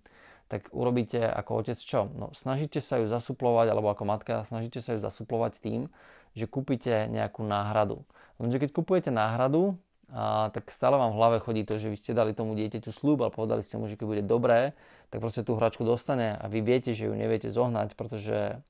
tak 0.52 0.68
urobíte 0.76 1.24
ako 1.24 1.64
otec 1.64 1.80
čo? 1.80 2.12
No, 2.12 2.36
snažíte 2.36 2.84
sa 2.84 3.00
ju 3.00 3.08
zasuplovať, 3.08 3.72
alebo 3.72 3.88
ako 3.88 4.04
matka, 4.04 4.44
snažíte 4.44 4.84
sa 4.84 4.92
ju 4.92 5.00
zasuplovať 5.00 5.64
tým, 5.64 5.88
že 6.34 6.46
kúpite 6.50 7.10
nejakú 7.10 7.46
náhradu. 7.46 8.06
Lenže 8.42 8.58
keď 8.62 8.70
kupujete 8.74 9.10
náhradu, 9.14 9.78
a 10.14 10.54
tak 10.54 10.70
stále 10.70 10.94
vám 11.02 11.10
v 11.10 11.18
hlave 11.18 11.38
chodí 11.42 11.66
to, 11.66 11.82
že 11.82 11.90
vy 11.90 11.98
ste 11.98 12.14
dali 12.14 12.38
tomu 12.38 12.54
dieťaťu 12.54 12.94
slúb, 12.94 13.26
ale 13.26 13.34
povedali 13.34 13.66
ste 13.66 13.82
mu, 13.82 13.90
že 13.90 13.98
keď 13.98 14.06
bude 14.06 14.24
dobré, 14.26 14.78
tak 15.10 15.26
proste 15.26 15.42
tú 15.42 15.58
hračku 15.58 15.82
dostane 15.82 16.38
a 16.38 16.46
vy 16.46 16.62
viete, 16.62 16.94
že 16.94 17.10
ju 17.10 17.14
neviete 17.18 17.50
zohnať, 17.50 17.98
pretože 17.98 18.62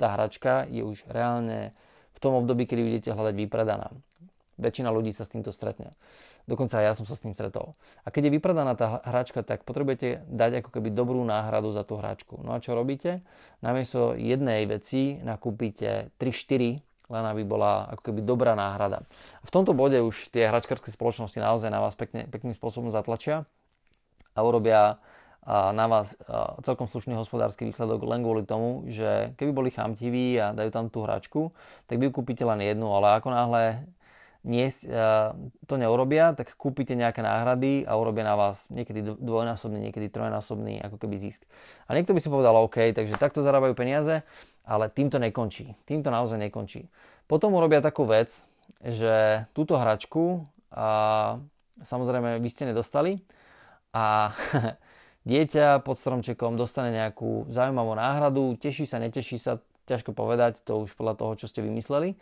tá 0.00 0.16
hračka 0.16 0.64
je 0.72 0.80
už 0.80 1.04
reálne 1.12 1.76
v 2.16 2.18
tom 2.24 2.40
období, 2.40 2.64
kedy 2.64 2.80
budete 2.88 3.10
hľadať 3.12 3.34
vypredaná. 3.36 3.92
Väčšina 4.56 4.88
ľudí 4.88 5.12
sa 5.12 5.28
s 5.28 5.32
týmto 5.32 5.52
stretne. 5.52 5.92
Dokonca 6.46 6.82
aj 6.82 6.84
ja 6.84 6.92
som 6.98 7.06
sa 7.06 7.14
s 7.14 7.22
tým 7.22 7.34
stretol. 7.34 7.78
A 8.02 8.10
keď 8.10 8.28
je 8.28 8.34
vypredaná 8.38 8.74
tá 8.74 8.98
hračka, 9.06 9.46
tak 9.46 9.62
potrebujete 9.62 10.26
dať 10.26 10.66
ako 10.66 10.70
keby 10.74 10.90
dobrú 10.90 11.22
náhradu 11.22 11.70
za 11.70 11.86
tú 11.86 11.98
hračku. 11.98 12.42
No 12.42 12.54
a 12.54 12.62
čo 12.62 12.74
robíte? 12.74 13.22
Namiesto 13.62 14.18
jednej 14.18 14.66
veci 14.66 15.22
nakúpite 15.22 16.10
3-4 16.18 16.82
len 17.12 17.28
aby 17.28 17.44
bola 17.44 17.92
ako 17.92 18.08
keby 18.08 18.24
dobrá 18.24 18.56
náhrada. 18.56 19.04
V 19.44 19.52
tomto 19.52 19.76
bode 19.76 20.00
už 20.00 20.32
tie 20.32 20.48
hračkárske 20.48 20.88
spoločnosti 20.88 21.36
naozaj 21.36 21.68
na 21.68 21.84
vás 21.84 21.92
pekne, 21.92 22.24
pekným 22.24 22.56
spôsobom 22.56 22.88
zatlačia 22.88 23.44
a 24.32 24.40
urobia 24.40 24.96
na 25.44 25.86
vás 25.90 26.16
celkom 26.64 26.88
slušný 26.88 27.12
hospodársky 27.18 27.68
výsledok 27.68 28.00
len 28.08 28.24
kvôli 28.24 28.48
tomu, 28.48 28.88
že 28.88 29.36
keby 29.36 29.50
boli 29.52 29.68
chamtiví 29.68 30.40
a 30.40 30.56
dajú 30.56 30.70
tam 30.72 30.86
tú 30.88 31.04
hračku, 31.04 31.52
tak 31.84 32.00
vy 32.00 32.08
kúpite 32.08 32.48
len 32.48 32.64
jednu, 32.64 32.88
ale 32.88 33.20
ako 33.20 33.28
náhle 33.28 33.84
nie, 34.42 34.74
to 35.70 35.74
neurobia, 35.78 36.34
tak 36.34 36.58
kúpite 36.58 36.98
nejaké 36.98 37.22
náhrady 37.22 37.86
a 37.86 37.94
urobia 37.94 38.26
na 38.26 38.34
vás 38.34 38.66
niekedy 38.74 39.14
dvojnásobný, 39.14 39.78
niekedy 39.78 40.10
trojnásobný 40.10 40.82
ako 40.82 40.98
keby 40.98 41.14
zisk. 41.14 41.46
A 41.86 41.94
niekto 41.94 42.10
by 42.10 42.18
si 42.18 42.26
povedal, 42.26 42.58
OK, 42.58 42.90
takže 42.90 43.22
takto 43.22 43.46
zarábajú 43.46 43.78
peniaze, 43.78 44.26
ale 44.66 44.90
týmto 44.90 45.22
nekončí. 45.22 45.78
Týmto 45.86 46.10
naozaj 46.10 46.42
nekončí. 46.42 46.90
Potom 47.30 47.54
urobia 47.54 47.78
takú 47.78 48.02
vec, 48.02 48.34
že 48.82 49.46
túto 49.54 49.78
hračku 49.78 50.42
a, 50.74 51.38
samozrejme 51.86 52.42
vy 52.42 52.48
ste 52.50 52.66
nedostali 52.66 53.22
a 53.94 54.34
dieťa 55.30 55.86
pod 55.86 56.02
stromčekom 56.02 56.58
dostane 56.58 56.90
nejakú 56.90 57.46
zaujímavú 57.46 57.94
náhradu, 57.94 58.58
teší 58.58 58.90
sa, 58.90 58.98
neteší 58.98 59.38
sa, 59.38 59.62
ťažko 59.86 60.14
povedať, 60.18 60.66
to 60.66 60.82
už 60.82 60.98
podľa 60.98 61.14
toho, 61.14 61.32
čo 61.38 61.46
ste 61.46 61.62
vymysleli. 61.62 62.18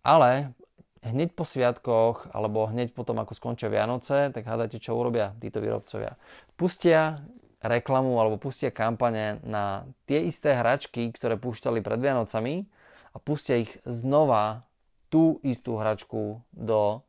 Ale 0.00 0.56
hneď 1.02 1.34
po 1.34 1.42
sviatkoch 1.42 2.30
alebo 2.30 2.70
hneď 2.70 2.94
potom, 2.94 3.18
ako 3.18 3.34
skončia 3.34 3.68
Vianoce, 3.68 4.30
tak 4.30 4.46
hádajte, 4.46 4.78
čo 4.78 4.94
urobia 4.94 5.34
títo 5.42 5.58
výrobcovia. 5.58 6.14
Pustia 6.54 7.22
reklamu 7.62 8.18
alebo 8.18 8.38
pustia 8.38 8.74
kampane 8.74 9.38
na 9.46 9.86
tie 10.06 10.26
isté 10.26 10.54
hračky, 10.54 11.10
ktoré 11.14 11.38
púšťali 11.38 11.82
pred 11.82 11.98
Vianocami 11.98 12.66
a 13.14 13.16
pustia 13.22 13.62
ich 13.62 13.70
znova 13.86 14.66
tú 15.10 15.38
istú 15.44 15.76
hračku 15.76 16.40
do 16.50 17.02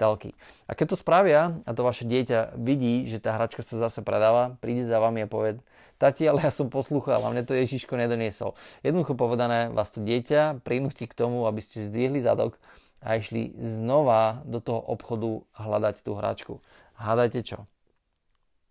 telky. 0.00 0.34
A 0.66 0.74
keď 0.74 0.94
to 0.94 1.02
spravia 1.02 1.62
a 1.62 1.70
to 1.76 1.86
vaše 1.86 2.02
dieťa 2.08 2.58
vidí, 2.58 3.06
že 3.06 3.22
tá 3.22 3.38
hračka 3.38 3.62
sa 3.62 3.78
zase 3.78 4.02
predáva, 4.02 4.58
príde 4.58 4.82
za 4.82 4.98
vami 4.98 5.22
a 5.22 5.30
povie, 5.30 5.62
tati, 6.02 6.26
ale 6.26 6.42
ja 6.42 6.50
som 6.50 6.66
poslúchal 6.66 7.22
a 7.22 7.30
mne 7.30 7.46
to 7.46 7.54
Ježiško 7.54 7.94
nedoniesol. 7.94 8.58
Jednoducho 8.82 9.14
povedané, 9.14 9.70
vás 9.70 9.94
to 9.94 10.02
dieťa 10.02 10.66
prinúti 10.66 11.06
k 11.06 11.14
tomu, 11.14 11.46
aby 11.46 11.62
ste 11.62 11.86
zdvihli 11.86 12.18
zadok 12.18 12.58
a 13.02 13.18
išli 13.18 13.52
znova 13.58 14.46
do 14.46 14.62
toho 14.62 14.78
obchodu 14.78 15.42
hľadať 15.58 16.06
tú 16.06 16.14
hračku. 16.14 16.54
Hádajte 16.96 17.42
čo? 17.42 17.58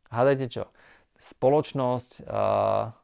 Hádajte 0.08 0.48
čo? 0.48 0.64
spoločnosť, 1.22 2.26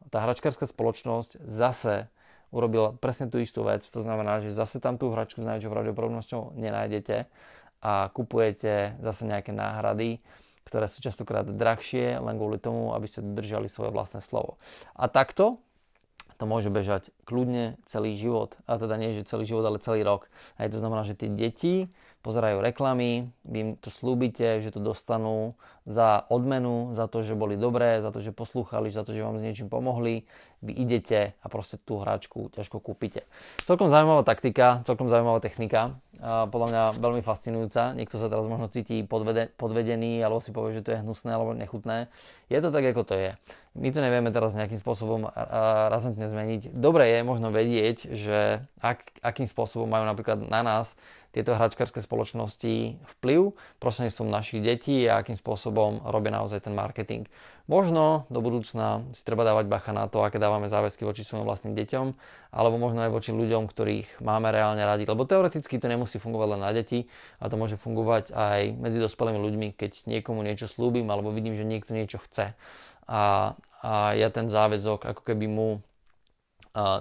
tá 0.10 0.18
hračkárska 0.18 0.66
spoločnosť 0.66 1.38
zase 1.46 2.10
urobila 2.50 2.98
presne 2.98 3.30
tú 3.30 3.38
istú 3.38 3.62
vec. 3.62 3.86
To 3.94 4.02
znamená, 4.02 4.42
že 4.42 4.50
zase 4.50 4.82
tam 4.82 4.98
tú 4.98 5.14
hračku 5.14 5.46
s 5.46 5.48
najväčšou 5.48 5.72
pravdepodobnosťou 5.72 6.58
nenájdete 6.58 7.30
a 7.86 8.10
kupujete 8.10 8.98
zase 9.06 9.30
nejaké 9.30 9.54
náhrady, 9.54 10.18
ktoré 10.66 10.90
sú 10.90 11.00
častokrát 11.00 11.46
drahšie, 11.46 12.18
len 12.18 12.36
kvôli 12.42 12.58
tomu, 12.58 12.98
aby 12.98 13.06
ste 13.06 13.22
držali 13.22 13.70
svoje 13.70 13.94
vlastné 13.94 14.20
slovo. 14.26 14.58
A 14.98 15.06
takto 15.06 15.62
to 16.38 16.46
môže 16.46 16.70
bežať 16.70 17.10
kľudne 17.26 17.82
celý 17.90 18.14
život. 18.14 18.54
A 18.70 18.78
teda 18.78 18.96
nie, 18.96 19.18
že 19.18 19.26
celý 19.26 19.44
život, 19.50 19.66
ale 19.66 19.82
celý 19.82 20.06
rok. 20.06 20.30
A 20.62 20.70
to 20.70 20.78
znamená, 20.78 21.02
že 21.02 21.18
tie 21.18 21.30
deti 21.34 21.90
pozerajú 22.22 22.62
reklamy, 22.62 23.34
vy 23.48 23.58
im 23.58 23.70
to 23.78 23.90
slúbite, 23.90 24.62
že 24.62 24.70
to 24.74 24.82
dostanú 24.84 25.58
za 25.88 26.28
odmenu, 26.28 26.92
za 26.92 27.08
to, 27.08 27.24
že 27.24 27.32
boli 27.32 27.56
dobré, 27.56 28.04
za 28.04 28.12
to, 28.12 28.20
že 28.20 28.36
poslúchali, 28.36 28.92
za 28.92 29.08
to, 29.08 29.16
že 29.16 29.24
vám 29.24 29.40
s 29.40 29.48
niečím 29.48 29.72
pomohli. 29.72 30.28
Vy 30.60 30.74
idete 30.74 31.38
a 31.40 31.46
proste 31.48 31.80
tú 31.80 32.04
hračku 32.04 32.52
ťažko 32.52 32.84
kúpite. 32.84 33.24
Celkom 33.64 33.88
zaujímavá 33.88 34.28
taktika, 34.28 34.84
celkom 34.84 35.08
zaujímavá 35.08 35.40
technika. 35.40 35.96
Podľa 36.20 36.68
mňa 36.74 36.84
veľmi 36.98 37.22
fascinujúca. 37.22 37.94
Niekto 37.94 38.18
sa 38.18 38.26
teraz 38.26 38.44
možno 38.50 38.68
cíti 38.74 39.06
podvede, 39.06 39.54
podvedený, 39.54 40.18
alebo 40.26 40.42
si 40.42 40.50
povie, 40.50 40.74
že 40.74 40.82
to 40.82 40.92
je 40.98 41.02
hnusné 41.06 41.30
alebo 41.30 41.54
nechutné. 41.54 42.10
Je 42.50 42.58
to 42.58 42.74
tak, 42.74 42.90
ako 42.90 43.06
to 43.06 43.16
je. 43.16 43.32
My 43.78 43.94
to 43.94 44.02
nevieme 44.02 44.34
teraz 44.34 44.58
nejakým 44.58 44.82
spôsobom 44.82 45.30
razantne 45.94 46.26
zmeniť. 46.26 46.74
Dobre 46.74 47.06
je 47.16 47.20
možno 47.22 47.54
vedieť, 47.54 48.18
že 48.18 48.66
ak, 48.82 49.22
akým 49.22 49.46
spôsobom 49.46 49.86
majú 49.86 50.10
napríklad 50.10 50.42
na 50.42 50.66
nás 50.66 50.98
tieto 51.38 51.54
hračkárske 51.54 52.02
spoločnosti 52.02 52.98
vplyv 52.98 53.54
prostredníctvom 53.78 54.26
našich 54.26 54.66
detí 54.66 55.06
a 55.06 55.22
akým 55.22 55.38
spôsobom 55.38 55.77
robia 56.08 56.34
naozaj 56.34 56.66
ten 56.66 56.74
marketing. 56.74 57.30
Možno 57.68 58.26
do 58.32 58.40
budúcna 58.40 59.04
si 59.12 59.22
treba 59.28 59.44
dávať 59.44 59.68
bacha 59.68 59.92
na 59.92 60.08
to, 60.08 60.24
aké 60.24 60.40
dávame 60.40 60.72
záväzky 60.72 61.04
voči 61.04 61.28
svojim 61.28 61.44
vlastným 61.44 61.76
deťom, 61.76 62.06
alebo 62.56 62.76
možno 62.80 63.04
aj 63.04 63.12
voči 63.12 63.36
ľuďom, 63.36 63.68
ktorých 63.68 64.24
máme 64.24 64.50
reálne 64.50 64.82
radi. 64.82 65.04
Lebo 65.04 65.28
teoreticky 65.28 65.76
to 65.76 65.92
nemusí 65.92 66.16
fungovať 66.18 66.48
len 66.56 66.62
na 66.64 66.72
deti, 66.72 67.12
a 67.44 67.52
to 67.52 67.60
môže 67.60 67.76
fungovať 67.76 68.32
aj 68.32 68.62
medzi 68.80 69.04
dospelými 69.04 69.40
ľuďmi, 69.40 69.68
keď 69.76 70.08
niekomu 70.08 70.48
niečo 70.48 70.72
slúbim, 70.72 71.06
alebo 71.12 71.36
vidím, 71.36 71.60
že 71.60 71.68
niekto 71.68 71.92
niečo 71.92 72.24
chce. 72.24 72.56
A, 73.08 73.54
a 73.84 74.16
ja 74.16 74.32
ten 74.32 74.48
záväzok 74.48 75.04
ako 75.04 75.22
keby 75.28 75.52
mu 75.52 75.84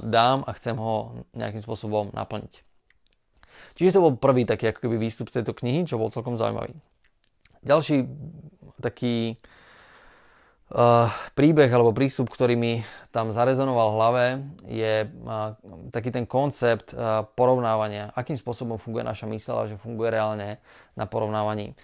dám 0.03 0.43
a 0.49 0.51
chcem 0.57 0.75
ho 0.75 1.27
nejakým 1.37 1.61
spôsobom 1.61 2.11
naplniť. 2.17 2.65
Čiže 3.77 4.01
to 4.01 4.05
bol 4.05 4.17
prvý 4.17 4.49
taký 4.49 4.73
ako 4.73 4.89
keby 4.89 4.97
výstup 4.97 5.29
z 5.29 5.41
tejto 5.41 5.53
knihy, 5.53 5.85
čo 5.85 6.01
bol 6.01 6.09
celkom 6.09 6.37
zaujímavý. 6.41 6.73
Ďalší 7.67 8.07
taký 8.79 9.35
uh, 10.71 11.11
príbeh 11.35 11.67
alebo 11.67 11.91
prístup, 11.91 12.31
ktorý 12.31 12.55
mi 12.55 12.87
tam 13.11 13.35
zarezonoval 13.35 13.89
v 13.91 13.97
hlave, 13.99 14.25
je 14.71 14.95
uh, 15.11 15.59
taký 15.91 16.15
ten 16.15 16.31
koncept 16.31 16.95
uh, 16.95 17.27
porovnávania. 17.35 18.15
Akým 18.15 18.39
spôsobom 18.39 18.79
funguje 18.79 19.03
naša 19.03 19.27
mysel 19.35 19.59
a 19.59 19.67
že 19.67 19.83
funguje 19.83 20.15
reálne 20.15 20.63
na 20.95 21.11
porovnávaní. 21.11 21.75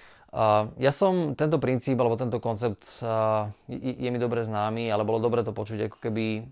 Ja 0.80 0.96
som 0.96 1.36
tento 1.36 1.60
princíp 1.60 2.00
alebo 2.00 2.16
tento 2.16 2.40
koncept 2.40 3.04
je 3.68 4.08
mi 4.08 4.16
dobre 4.16 4.48
známy, 4.48 4.88
ale 4.88 5.04
bolo 5.04 5.20
dobre 5.20 5.44
to 5.44 5.52
počuť 5.52 5.92
ako 5.92 5.98
keby 6.08 6.48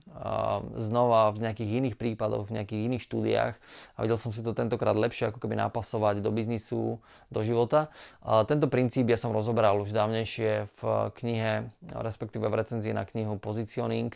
znova 0.76 1.32
v 1.32 1.48
nejakých 1.48 1.70
iných 1.80 1.96
prípadoch, 1.96 2.52
v 2.52 2.60
nejakých 2.60 2.92
iných 2.92 3.00
štúdiách 3.08 3.54
a 3.96 3.98
videl 4.04 4.20
som 4.20 4.36
si 4.36 4.44
to 4.44 4.52
tentokrát 4.52 4.92
lepšie 4.92 5.32
ako 5.32 5.40
keby 5.40 5.56
napasovať 5.56 6.20
do 6.20 6.28
biznisu, 6.28 7.00
do 7.32 7.40
života. 7.40 7.88
Tento 8.20 8.68
princíp 8.68 9.08
ja 9.08 9.16
som 9.16 9.32
rozoberal 9.32 9.80
už 9.80 9.96
dávnejšie 9.96 10.68
v 10.76 10.80
knihe, 11.16 11.72
respektíve 11.96 12.52
v 12.52 12.60
recenzii 12.60 12.92
na 12.92 13.08
knihu 13.08 13.40
Positioning. 13.40 14.12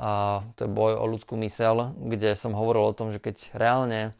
To 0.00 0.60
je 0.64 0.70
boj 0.72 0.96
o 0.96 1.04
ľudskú 1.04 1.36
mysel, 1.44 1.92
kde 2.08 2.32
som 2.40 2.56
hovoril 2.56 2.88
o 2.88 2.96
tom, 2.96 3.12
že 3.12 3.20
keď 3.20 3.52
reálne 3.52 4.16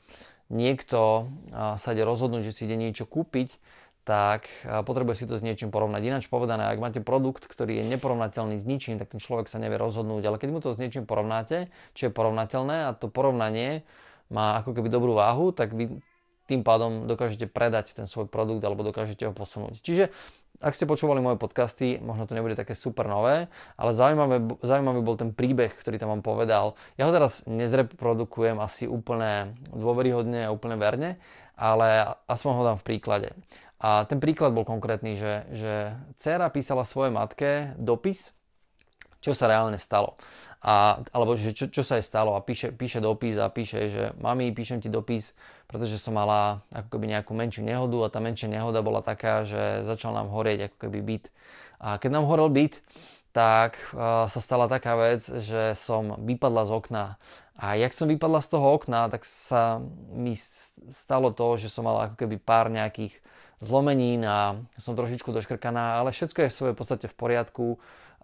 niekto 0.53 1.25
sa 1.57 1.89
ide 1.97 2.05
rozhodnúť, 2.05 2.53
že 2.53 2.53
si 2.53 2.69
ide 2.69 2.77
niečo 2.77 3.09
kúpiť, 3.09 3.57
tak 4.05 4.53
potrebuje 4.63 5.21
si 5.21 5.25
to 5.25 5.41
s 5.41 5.43
niečím 5.43 5.73
porovnať. 5.73 6.05
Ináč 6.05 6.25
povedané, 6.29 6.69
ak 6.69 6.77
máte 6.77 7.01
produkt, 7.01 7.49
ktorý 7.49 7.81
je 7.81 7.85
neporovnateľný 7.97 8.61
s 8.61 8.69
ničím, 8.69 9.01
tak 9.01 9.11
ten 9.11 9.21
človek 9.21 9.49
sa 9.49 9.57
nevie 9.57 9.81
rozhodnúť. 9.81 10.23
Ale 10.29 10.37
keď 10.37 10.49
mu 10.53 10.61
to 10.61 10.77
s 10.77 10.81
niečím 10.81 11.09
porovnáte, 11.09 11.73
čo 11.97 12.09
je 12.09 12.13
porovnateľné 12.13 12.85
a 12.85 12.93
to 12.93 13.09
porovnanie 13.09 13.81
má 14.29 14.61
ako 14.61 14.77
keby 14.77 14.93
dobrú 14.93 15.17
váhu, 15.17 15.57
tak 15.57 15.73
vy 15.73 16.01
tým 16.45 16.61
pádom 16.61 17.09
dokážete 17.09 17.49
predať 17.49 17.97
ten 17.97 18.05
svoj 18.05 18.29
produkt 18.29 18.61
alebo 18.61 18.85
dokážete 18.85 19.25
ho 19.25 19.33
posunúť. 19.33 19.81
Čiže 19.81 20.13
ak 20.61 20.77
ste 20.77 20.89
počúvali 20.89 21.21
moje 21.21 21.37
podcasty, 21.37 22.01
možno 22.01 22.25
to 22.25 22.37
nebude 22.37 22.57
také 22.57 22.73
super 22.77 23.05
nové, 23.05 23.49
ale 23.77 23.91
zaujímavý, 23.93 24.61
zaujímavý 24.65 25.01
bol 25.01 25.17
ten 25.17 25.33
príbeh, 25.33 25.73
ktorý 25.73 25.97
tam 25.97 26.13
vám 26.13 26.25
povedal. 26.25 26.77
Ja 26.97 27.09
ho 27.09 27.13
teraz 27.13 27.45
nezreprodukujem 27.45 28.61
asi 28.61 28.89
úplne 28.89 29.57
dôveryhodne 29.73 30.49
a 30.49 30.55
úplne 30.55 30.77
verne, 30.77 31.21
ale 31.57 32.17
aspoň 32.29 32.51
ho 32.57 32.63
dám 32.65 32.79
v 32.81 32.87
príklade. 32.87 33.29
A 33.85 34.09
ten 34.09 34.17
príklad 34.17 34.57
bol 34.57 34.65
konkrétny, 34.65 35.13
že, 35.13 35.45
že 35.53 35.93
dcera 36.17 36.49
písala 36.49 36.89
svojej 36.89 37.13
matke 37.13 37.77
dopis, 37.77 38.33
čo 39.21 39.37
sa 39.37 39.45
reálne 39.45 39.77
stalo. 39.77 40.17
A, 40.65 41.05
alebo 41.13 41.37
že 41.37 41.53
čo, 41.53 41.69
čo 41.69 41.85
sa 41.85 42.01
jej 42.01 42.05
stalo 42.09 42.33
a 42.33 42.41
píše, 42.41 42.73
píše 42.73 43.05
dopis 43.05 43.37
a 43.37 43.53
píše, 43.53 43.93
že 43.93 44.03
mami, 44.17 44.57
píšem 44.57 44.81
ti 44.81 44.89
dopis, 44.89 45.37
pretože 45.69 46.01
som 46.01 46.17
mala 46.17 46.65
ako 46.73 46.97
keby 46.97 47.13
nejakú 47.13 47.37
menšiu 47.37 47.61
nehodu 47.61 48.09
a 48.09 48.13
tá 48.13 48.25
menšia 48.25 48.49
nehoda 48.49 48.81
bola 48.81 49.05
taká, 49.05 49.45
že 49.45 49.85
začal 49.85 50.17
nám 50.17 50.33
horieť 50.33 50.73
ako 50.73 50.77
keby 50.89 50.99
byt. 51.05 51.25
A 51.77 52.01
keď 52.01 52.11
nám 52.17 52.25
horel 52.25 52.49
byt, 52.49 52.81
tak 53.37 53.77
uh, 53.93 54.25
sa 54.33 54.41
stala 54.41 54.65
taká 54.65 54.97
vec, 54.97 55.29
že 55.29 55.77
som 55.77 56.17
vypadla 56.25 56.65
z 56.65 56.73
okna. 56.73 57.05
A 57.61 57.77
jak 57.77 57.93
som 57.93 58.09
vypadla 58.09 58.41
z 58.41 58.49
toho 58.49 58.81
okna, 58.81 59.13
tak 59.13 59.29
sa 59.29 59.85
mi 60.09 60.33
stalo 60.89 61.37
to, 61.37 61.61
že 61.61 61.69
som 61.69 61.85
mala 61.85 62.09
ako 62.09 62.25
keby 62.25 62.41
pár 62.41 62.73
nejakých 62.73 63.21
zlomenín 63.65 64.23
a 64.29 64.61
som 64.77 64.93
trošičku 64.93 65.33
doškrkaná, 65.33 65.99
ale 65.99 66.13
všetko 66.13 66.45
je 66.45 66.51
v 66.53 66.59
svojej 66.61 66.77
podstate 66.77 67.07
v 67.09 67.17
poriadku. 67.17 67.67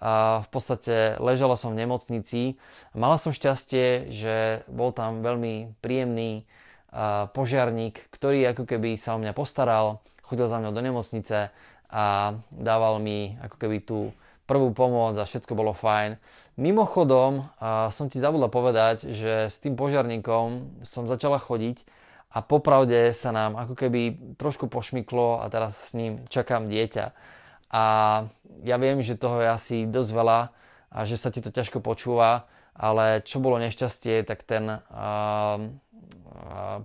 A 0.00 0.40
v 0.44 0.48
podstate 0.48 1.20
ležala 1.20 1.60
som 1.60 1.76
v 1.76 1.84
nemocnici. 1.84 2.56
Mala 2.96 3.20
som 3.20 3.36
šťastie, 3.36 4.08
že 4.08 4.64
bol 4.64 4.96
tam 4.96 5.20
veľmi 5.20 5.76
príjemný 5.84 6.48
požiarník, 7.36 8.08
ktorý 8.08 8.48
ako 8.48 8.64
keby 8.64 8.96
sa 8.96 9.12
o 9.12 9.20
mňa 9.20 9.36
postaral, 9.36 10.00
chodil 10.24 10.48
za 10.48 10.56
mňou 10.56 10.72
do 10.72 10.80
nemocnice 10.80 11.52
a 11.92 12.32
dával 12.48 12.96
mi 12.96 13.36
ako 13.44 13.56
keby 13.60 13.76
tú 13.84 14.16
prvú 14.48 14.72
pomoc 14.72 15.20
a 15.20 15.28
všetko 15.28 15.52
bolo 15.52 15.76
fajn. 15.76 16.16
Mimochodom, 16.56 17.44
som 17.92 18.08
ti 18.08 18.24
zabudla 18.24 18.48
povedať, 18.48 19.04
že 19.04 19.52
s 19.52 19.60
tým 19.60 19.76
požiarníkom 19.76 20.80
som 20.80 21.04
začala 21.04 21.36
chodiť 21.36 21.84
a 22.30 22.38
popravde 22.46 23.10
sa 23.10 23.34
nám 23.34 23.58
ako 23.58 23.74
keby 23.74 24.00
trošku 24.38 24.70
pošmyklo 24.70 25.42
a 25.42 25.50
teraz 25.50 25.90
s 25.90 25.98
ním 25.98 26.22
čakám 26.30 26.70
dieťa. 26.70 27.10
A 27.74 27.82
ja 28.62 28.76
viem, 28.78 29.02
že 29.02 29.18
toho 29.18 29.42
je 29.42 29.48
asi 29.50 29.76
dosť 29.86 30.10
veľa 30.14 30.40
a 30.90 30.98
že 31.06 31.18
sa 31.18 31.34
ti 31.34 31.42
to 31.42 31.50
ťažko 31.50 31.82
počúva, 31.82 32.46
ale 32.74 33.22
čo 33.26 33.42
bolo 33.42 33.58
nešťastie, 33.58 34.22
tak 34.22 34.46
ten 34.46 34.70
uh, 34.70 35.58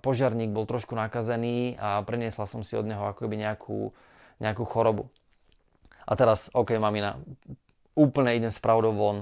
požiarník 0.01 0.49
bol 0.49 0.65
trošku 0.65 0.97
nakazený 0.97 1.77
a 1.77 2.01
preniesla 2.01 2.49
som 2.49 2.65
si 2.65 2.73
od 2.73 2.85
neho 2.85 3.01
ako 3.05 3.25
keby 3.25 3.37
nejakú, 3.37 3.93
nejakú 4.41 4.65
chorobu. 4.65 5.09
A 6.05 6.13
teraz, 6.13 6.53
OK, 6.53 6.77
mamina, 6.77 7.17
úplne 7.97 8.33
idem 8.37 8.53
s 8.53 8.61
pravdou 8.61 8.93
von. 8.93 9.17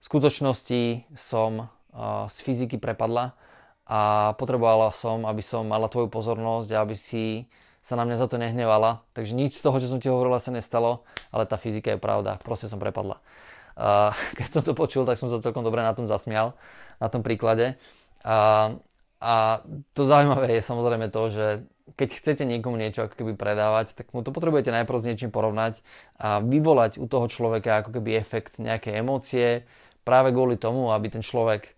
V 0.00 0.04
skutočnosti 0.06 1.10
som 1.14 1.66
uh, 1.66 2.26
z 2.26 2.36
fyziky 2.42 2.78
prepadla, 2.78 3.34
a 3.86 4.32
potrebovala 4.38 4.92
som, 4.94 5.26
aby 5.26 5.42
som 5.42 5.66
mala 5.66 5.90
tvoju 5.90 6.08
pozornosť 6.12 6.68
a 6.74 6.80
aby 6.82 6.94
si 6.94 7.48
sa 7.80 7.96
na 7.96 8.04
mňa 8.04 8.16
za 8.20 8.26
to 8.28 8.36
nehnevala. 8.36 9.02
Takže 9.16 9.32
nič 9.32 9.58
z 9.58 9.64
toho, 9.64 9.80
čo 9.80 9.88
som 9.88 9.98
ti 9.98 10.12
hovorila, 10.12 10.38
sa 10.38 10.52
nestalo, 10.52 11.02
ale 11.32 11.48
tá 11.48 11.56
fyzika 11.56 11.96
je 11.96 12.00
pravda. 12.00 12.36
Proste 12.44 12.68
som 12.68 12.76
prepadla. 12.76 13.18
A 13.80 14.12
keď 14.38 14.48
som 14.48 14.62
to 14.62 14.76
počul, 14.76 15.08
tak 15.08 15.16
som 15.16 15.32
sa 15.32 15.40
celkom 15.40 15.64
dobre 15.64 15.80
na 15.80 15.96
tom 15.96 16.04
zasmial, 16.04 16.54
na 17.00 17.08
tom 17.08 17.24
príklade. 17.24 17.80
A, 18.20 18.76
a 19.18 19.64
to 19.96 20.04
zaujímavé 20.04 20.60
je 20.60 20.62
samozrejme 20.62 21.08
to, 21.08 21.22
že 21.32 21.46
keď 21.98 22.08
chcete 22.22 22.44
niekomu 22.46 22.78
niečo 22.78 23.08
ako 23.08 23.18
keby 23.18 23.34
predávať, 23.34 23.98
tak 23.98 24.14
mu 24.14 24.22
to 24.22 24.30
potrebujete 24.30 24.70
najprv 24.70 24.98
s 25.00 25.08
niečím 25.10 25.34
porovnať 25.34 25.82
a 26.22 26.38
vyvolať 26.38 27.02
u 27.02 27.10
toho 27.10 27.26
človeka 27.26 27.82
ako 27.82 27.98
keby 27.98 28.14
efekt 28.14 28.62
nejaké 28.62 28.94
emócie 28.94 29.66
práve 30.06 30.30
kvôli 30.30 30.54
tomu, 30.54 30.94
aby 30.94 31.10
ten 31.10 31.24
človek 31.24 31.74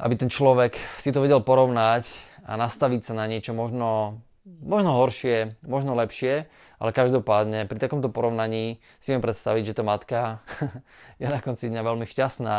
aby 0.00 0.14
ten 0.16 0.32
človek 0.32 0.76
si 0.96 1.12
to 1.12 1.20
vedel 1.20 1.44
porovnať 1.44 2.08
a 2.48 2.56
nastaviť 2.58 3.00
sa 3.06 3.12
na 3.14 3.28
niečo 3.28 3.54
možno, 3.54 4.20
možno 4.44 4.98
horšie, 4.98 5.60
možno 5.62 5.94
lepšie, 5.94 6.48
ale 6.82 6.90
každopádne 6.90 7.70
pri 7.70 7.78
takomto 7.78 8.10
porovnaní 8.10 8.82
si 8.98 9.14
viem 9.14 9.22
predstaviť, 9.22 9.62
že 9.70 9.76
to 9.78 9.86
matka 9.86 10.42
je 11.22 11.26
na 11.30 11.38
konci 11.38 11.70
dňa 11.70 11.82
veľmi 11.86 12.06
šťastná, 12.08 12.56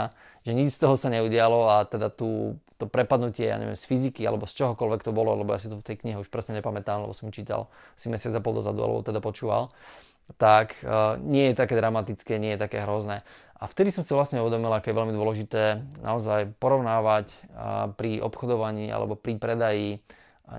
že 0.47 0.51
nič 0.55 0.77
z 0.77 0.81
toho 0.87 0.95
sa 0.95 1.11
neudialo 1.11 1.67
a 1.67 1.83
teda 1.83 2.07
tú, 2.07 2.55
to 2.79 2.87
prepadnutie, 2.87 3.51
ja 3.51 3.59
neviem, 3.59 3.75
z 3.75 3.83
fyziky 3.83 4.23
alebo 4.23 4.47
z 4.47 4.63
čohokoľvek 4.63 5.01
to 5.03 5.11
bolo, 5.11 5.35
lebo 5.35 5.51
ja 5.51 5.59
si 5.59 5.67
to 5.67 5.75
v 5.75 5.83
tej 5.83 5.99
knihe 5.99 6.17
už 6.23 6.31
presne 6.31 6.63
nepamätám, 6.63 7.03
lebo 7.03 7.11
som 7.11 7.27
čítal 7.35 7.67
si 7.99 8.07
mesiac 8.07 8.31
a 8.37 8.41
pol 8.43 8.55
dozadu, 8.55 8.79
alebo 8.79 9.03
teda 9.03 9.19
počúval, 9.19 9.75
tak 10.39 10.79
nie 11.23 11.51
je 11.51 11.59
také 11.59 11.75
dramatické, 11.77 12.39
nie 12.39 12.55
je 12.55 12.63
také 12.63 12.81
hrozné. 12.81 13.21
A 13.59 13.67
vtedy 13.69 13.95
som 13.95 14.03
si 14.03 14.11
vlastne 14.11 14.43
uvedomil, 14.43 14.71
aké 14.75 14.91
je 14.91 14.99
veľmi 14.99 15.15
dôležité 15.15 15.83
naozaj 16.03 16.55
porovnávať 16.59 17.31
pri 17.95 18.19
obchodovaní 18.19 18.91
alebo 18.91 19.15
pri 19.15 19.39
predaji 19.39 20.03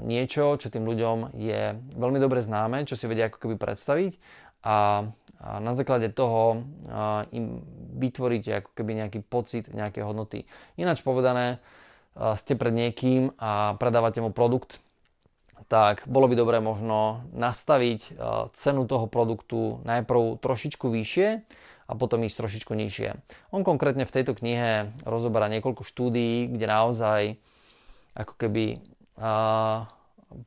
niečo, 0.01 0.57
čo 0.57 0.73
tým 0.73 0.89
ľuďom 0.89 1.37
je 1.37 1.77
veľmi 2.01 2.17
dobre 2.17 2.41
známe, 2.41 2.89
čo 2.89 2.97
si 2.97 3.05
vedia 3.05 3.29
ako 3.29 3.37
keby 3.45 3.61
predstaviť 3.61 4.13
a, 4.65 5.05
na 5.61 5.73
základe 5.77 6.09
toho 6.17 6.65
im 7.37 7.61
vytvoríte 8.01 8.65
ako 8.65 8.71
keby 8.73 9.05
nejaký 9.05 9.21
pocit, 9.21 9.69
nejaké 9.69 10.01
hodnoty. 10.01 10.49
Ináč 10.81 11.05
povedané, 11.05 11.61
ste 12.41 12.57
pred 12.57 12.73
niekým 12.73 13.37
a 13.37 13.77
predávate 13.77 14.25
mu 14.25 14.33
produkt, 14.33 14.81
tak 15.69 16.05
bolo 16.05 16.29
by 16.29 16.35
dobré 16.37 16.59
možno 16.61 17.25
nastaviť 17.33 18.19
cenu 18.53 18.83
toho 18.85 19.07
produktu 19.09 19.81
najprv 19.87 20.39
trošičku 20.39 20.91
vyššie 20.91 21.29
a 21.85 21.93
potom 21.93 22.25
ísť 22.25 22.41
trošičku 22.41 22.73
nižšie. 22.73 23.09
On 23.53 23.61
konkrétne 23.61 24.09
v 24.09 24.15
tejto 24.15 24.33
knihe 24.33 24.93
rozoberá 25.05 25.53
niekoľko 25.53 25.85
štúdií, 25.85 26.49
kde 26.49 26.67
naozaj 26.69 27.23
ako 28.17 28.35
keby 28.41 28.81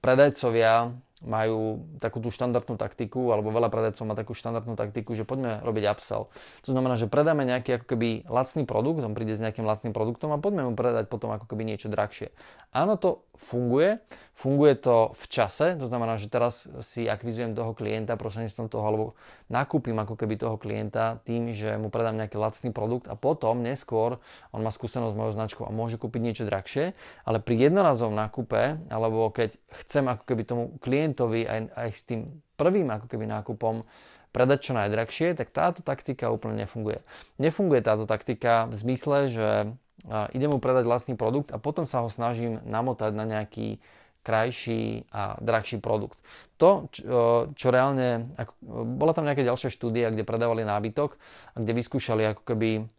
predajcovia 0.01 0.97
majú 1.25 1.81
takú 1.97 2.21
tú 2.21 2.29
štandardnú 2.29 2.77
taktiku, 2.77 3.33
alebo 3.33 3.49
veľa 3.49 3.73
predajcov 3.73 4.05
má 4.05 4.13
takú 4.13 4.37
štandardnú 4.37 4.77
taktiku, 4.77 5.17
že 5.17 5.25
poďme 5.25 5.65
robiť 5.65 5.83
upsell. 5.89 6.29
To 6.61 6.69
znamená, 6.69 6.93
že 6.93 7.09
predáme 7.09 7.41
nejaký 7.41 7.81
ako 7.81 7.85
keby 7.89 8.29
lacný 8.29 8.69
produkt, 8.69 9.01
on 9.01 9.17
príde 9.17 9.33
s 9.33 9.41
nejakým 9.41 9.65
lacným 9.65 9.97
produktom 9.97 10.29
a 10.29 10.37
poďme 10.37 10.69
mu 10.69 10.73
predať 10.77 11.09
potom 11.09 11.33
ako 11.33 11.49
keby 11.49 11.65
niečo 11.65 11.89
drahšie. 11.89 12.29
Áno, 12.69 13.01
to 13.01 13.25
funguje, 13.37 14.01
funguje 14.37 14.73
to 14.77 15.13
v 15.17 15.25
čase, 15.29 15.77
to 15.77 15.85
znamená, 15.89 16.17
že 16.21 16.29
teraz 16.29 16.69
si 16.85 17.09
akvizujem 17.09 17.57
toho 17.57 17.73
klienta 17.73 18.17
prostredníctvom 18.17 18.67
toho, 18.69 18.85
alebo 18.85 19.05
nakúpim 19.49 19.97
ako 19.97 20.13
keby 20.13 20.37
toho 20.37 20.57
klienta 20.61 21.21
tým, 21.25 21.53
že 21.53 21.77
mu 21.77 21.89
predám 21.89 22.17
nejaký 22.17 22.37
lacný 22.37 22.69
produkt 22.69 23.09
a 23.09 23.17
potom 23.17 23.65
neskôr 23.65 24.21
on 24.53 24.61
má 24.61 24.69
skúsenosť 24.69 25.13
s 25.13 25.19
mojou 25.19 25.33
značkou 25.33 25.63
a 25.65 25.71
môže 25.73 25.97
kúpiť 25.97 26.21
niečo 26.21 26.43
drahšie, 26.45 26.93
ale 27.25 27.37
pri 27.41 27.69
jednorazovom 27.69 28.13
nákupe, 28.13 28.89
alebo 28.93 29.29
keď 29.33 29.57
chcem 29.85 30.05
ako 30.05 30.23
keby 30.25 30.41
tomu 30.45 30.63
klientovi 30.81 31.45
aj, 31.45 31.59
aj 31.73 31.89
s 31.93 32.01
tým 32.05 32.21
prvým 32.57 32.89
ako 32.89 33.05
keby 33.09 33.29
nákupom 33.29 33.85
predať 34.35 34.69
čo 34.69 34.73
najdrahšie, 34.77 35.33
tak 35.33 35.49
táto 35.49 35.81
taktika 35.81 36.29
úplne 36.29 36.61
nefunguje. 36.61 37.01
Nefunguje 37.41 37.81
táto 37.81 38.05
taktika 38.05 38.69
v 38.69 38.75
zmysle, 38.75 39.17
že 39.33 39.49
idem 40.05 40.49
mu 40.53 40.59
predať 40.61 40.85
vlastný 40.85 41.15
produkt 41.17 41.49
a 41.49 41.57
potom 41.57 41.89
sa 41.89 42.05
ho 42.05 42.09
snažím 42.11 42.61
namotať 42.67 43.11
na 43.17 43.25
nejaký 43.25 43.81
krajší 44.21 45.07
a 45.15 45.39
drahší 45.39 45.79
produkt. 45.79 46.19
To, 46.59 46.91
čo, 46.91 47.47
čo 47.55 47.67
reálne, 47.71 48.27
ako, 48.35 48.53
bola 48.99 49.15
tam 49.15 49.23
nejaká 49.23 49.39
ďalšia 49.39 49.71
štúdia, 49.71 50.11
kde 50.11 50.27
predávali 50.27 50.67
nábytok 50.67 51.15
a 51.55 51.57
kde 51.63 51.71
vyskúšali 51.71 52.35
ako 52.35 52.43
keby 52.43 52.91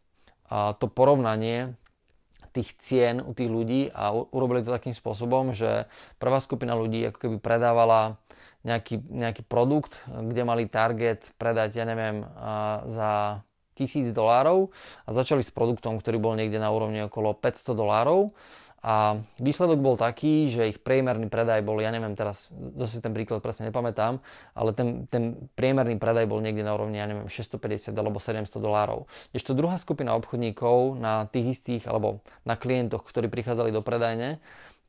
to 0.81 0.87
porovnanie 0.89 1.77
tých 2.57 2.73
cien 2.81 3.21
u 3.21 3.37
tých 3.37 3.53
ľudí 3.53 3.93
a 3.93 4.17
urobili 4.17 4.65
to 4.65 4.73
takým 4.73 4.97
spôsobom, 4.97 5.53
že 5.53 5.85
prvá 6.17 6.41
skupina 6.41 6.73
ľudí 6.73 7.05
ako 7.13 7.29
keby 7.29 7.37
predávala 7.45 8.17
nejaký, 8.65 9.05
nejaký 9.05 9.45
produkt, 9.45 10.01
kde 10.09 10.43
mali 10.49 10.65
target 10.65 11.29
predať, 11.37 11.77
ja 11.77 11.85
neviem, 11.85 12.25
za 12.89 13.45
tisíc 13.79 14.11
dolárov 14.11 14.75
a 15.07 15.15
začali 15.15 15.47
s 15.47 15.55
produktom, 15.55 16.03
ktorý 16.03 16.19
bol 16.19 16.35
niekde 16.35 16.59
na 16.59 16.75
úrovni 16.75 16.99
okolo 17.07 17.39
500 17.39 17.79
dolárov 17.79 18.35
a 18.79 19.19
výsledok 19.43 19.79
bol 19.83 19.99
taký, 19.99 20.47
že 20.47 20.71
ich 20.71 20.79
priemerný 20.79 21.27
predaj 21.27 21.67
bol, 21.67 21.83
ja 21.83 21.91
neviem 21.91 22.15
teraz, 22.15 22.47
zase 22.79 23.03
ten 23.03 23.11
príklad 23.11 23.43
presne 23.43 23.75
nepamätám, 23.75 24.23
ale 24.55 24.71
ten, 24.71 25.11
ten 25.11 25.51
priemerný 25.59 25.99
predaj 25.99 26.31
bol 26.31 26.39
niekde 26.39 26.63
na 26.63 26.79
úrovni, 26.79 27.03
ja 27.03 27.11
neviem, 27.11 27.27
650 27.27 27.91
alebo 27.91 28.23
700 28.23 28.55
dolárov. 28.63 29.11
Ešte 29.35 29.51
druhá 29.51 29.75
skupina 29.83 30.15
obchodníkov 30.15 30.95
na 30.95 31.27
tých 31.27 31.59
istých, 31.59 31.91
alebo 31.91 32.23
na 32.47 32.55
klientoch, 32.55 33.03
ktorí 33.03 33.27
prichádzali 33.27 33.75
do 33.75 33.83
predajne, 33.83 34.39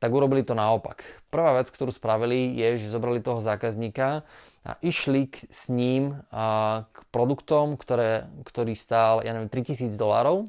tak 0.00 0.10
urobili 0.16 0.40
to 0.40 0.56
naopak. 0.56 1.04
Prvá 1.28 1.60
vec, 1.60 1.68
ktorú 1.68 1.92
spravili, 1.92 2.56
je, 2.56 2.80
že 2.80 2.92
zobrali 2.96 3.20
toho 3.20 3.44
zákazníka 3.44 4.24
a 4.64 4.72
išli 4.80 5.28
k, 5.28 5.44
s 5.52 5.68
ním 5.68 6.16
a, 6.32 6.88
k 6.88 6.98
produktom, 7.12 7.76
ktoré, 7.76 8.24
ktorý 8.48 8.72
stál, 8.72 9.20
ja 9.20 9.36
neviem, 9.36 9.52
3000 9.52 9.92
dolárov 10.00 10.48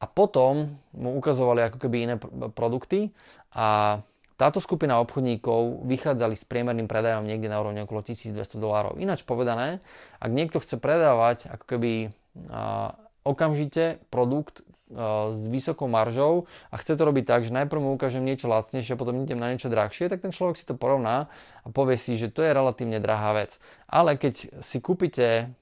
a 0.00 0.08
potom 0.08 0.80
mu 0.96 1.12
ukazovali 1.20 1.68
ako 1.68 1.76
keby 1.76 1.96
iné 2.08 2.16
produkty 2.56 3.12
a 3.52 4.00
táto 4.40 4.56
skupina 4.56 4.96
obchodníkov 5.04 5.84
vychádzali 5.84 6.32
s 6.32 6.48
priemerným 6.48 6.88
predajom 6.88 7.28
niekde 7.28 7.52
na 7.52 7.60
úrovni 7.60 7.84
okolo 7.84 8.00
1200 8.00 8.32
dolárov. 8.56 8.96
Ináč 8.96 9.20
povedané, 9.28 9.84
ak 10.16 10.32
niekto 10.32 10.56
chce 10.64 10.80
predávať 10.80 11.52
ako 11.52 11.64
keby 11.68 11.92
a, 12.48 12.96
okamžite 13.28 14.00
produkt 14.08 14.64
s 15.30 15.42
vysokou 15.46 15.86
maržou 15.86 16.50
a 16.70 16.74
chce 16.76 16.98
to 16.98 17.02
robiť 17.06 17.24
tak, 17.24 17.40
že 17.46 17.54
najprv 17.54 17.80
mu 17.80 17.90
ukážem 17.94 18.26
niečo 18.26 18.50
lacnejšie 18.50 18.94
a 18.94 19.00
potom 19.00 19.22
idem 19.22 19.38
na 19.38 19.54
niečo 19.54 19.70
drahšie, 19.70 20.10
tak 20.10 20.20
ten 20.20 20.34
človek 20.34 20.58
si 20.58 20.66
to 20.66 20.74
porovná 20.74 21.30
a 21.62 21.66
povie 21.70 21.94
si, 21.94 22.18
že 22.18 22.28
to 22.30 22.42
je 22.42 22.50
relatívne 22.50 22.98
drahá 22.98 23.38
vec. 23.38 23.62
Ale 23.86 24.18
keď 24.18 24.62
si 24.62 24.78
kúpite 24.82 25.54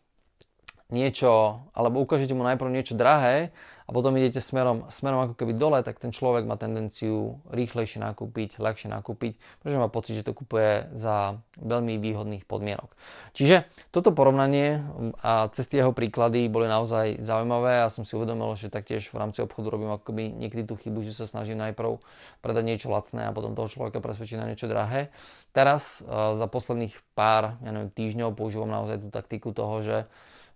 niečo, 0.89 1.61
alebo 1.77 2.01
ukážete 2.01 2.33
mu 2.33 2.41
najprv 2.45 2.73
niečo 2.73 2.97
drahé 2.97 3.53
a 3.89 3.91
potom 3.97 4.13
idete 4.21 4.45
smerom, 4.45 4.85
smerom 4.93 5.25
ako 5.25 5.35
keby 5.41 5.57
dole, 5.57 5.81
tak 5.81 5.97
ten 5.97 6.13
človek 6.13 6.45
má 6.45 6.61
tendenciu 6.61 7.41
rýchlejšie 7.49 8.05
nakúpiť, 8.05 8.61
ľahšie 8.61 8.93
nakúpiť, 8.93 9.41
pretože 9.65 9.81
má 9.81 9.89
pocit, 9.89 10.21
že 10.21 10.29
to 10.29 10.37
kupuje 10.37 10.93
za 10.93 11.41
veľmi 11.57 11.97
výhodných 11.97 12.45
podmienok. 12.45 12.93
Čiže 13.33 13.65
toto 13.89 14.13
porovnanie 14.13 14.85
a 15.25 15.49
cez 15.57 15.73
jeho 15.73 15.97
príklady 15.97 16.53
boli 16.53 16.69
naozaj 16.69 17.25
zaujímavé 17.25 17.81
a 17.81 17.89
som 17.89 18.05
si 18.05 18.13
uvedomil, 18.13 18.53
že 18.61 18.69
taktiež 18.69 19.09
v 19.09 19.25
rámci 19.25 19.41
obchodu 19.41 19.73
robím 19.73 19.89
akoby 19.97 20.37
niekedy 20.37 20.69
tú 20.69 20.77
chybu, 20.77 21.01
že 21.09 21.17
sa 21.17 21.25
snažím 21.25 21.57
najprv 21.57 21.97
predať 22.45 22.65
niečo 22.69 22.93
lacné 22.93 23.25
a 23.25 23.33
potom 23.33 23.57
toho 23.57 23.73
človeka 23.73 24.05
presvedčiť 24.05 24.37
na 24.37 24.53
niečo 24.53 24.69
drahé. 24.69 25.09
Teraz 25.57 26.05
za 26.05 26.47
posledných 26.47 26.93
pár 27.17 27.57
ja 27.65 27.73
neviem, 27.73 27.89
týždňov 27.89 28.37
používam 28.37 28.69
naozaj 28.69 29.01
tú 29.01 29.09
taktiku 29.09 29.57
toho, 29.57 29.81
že 29.81 29.99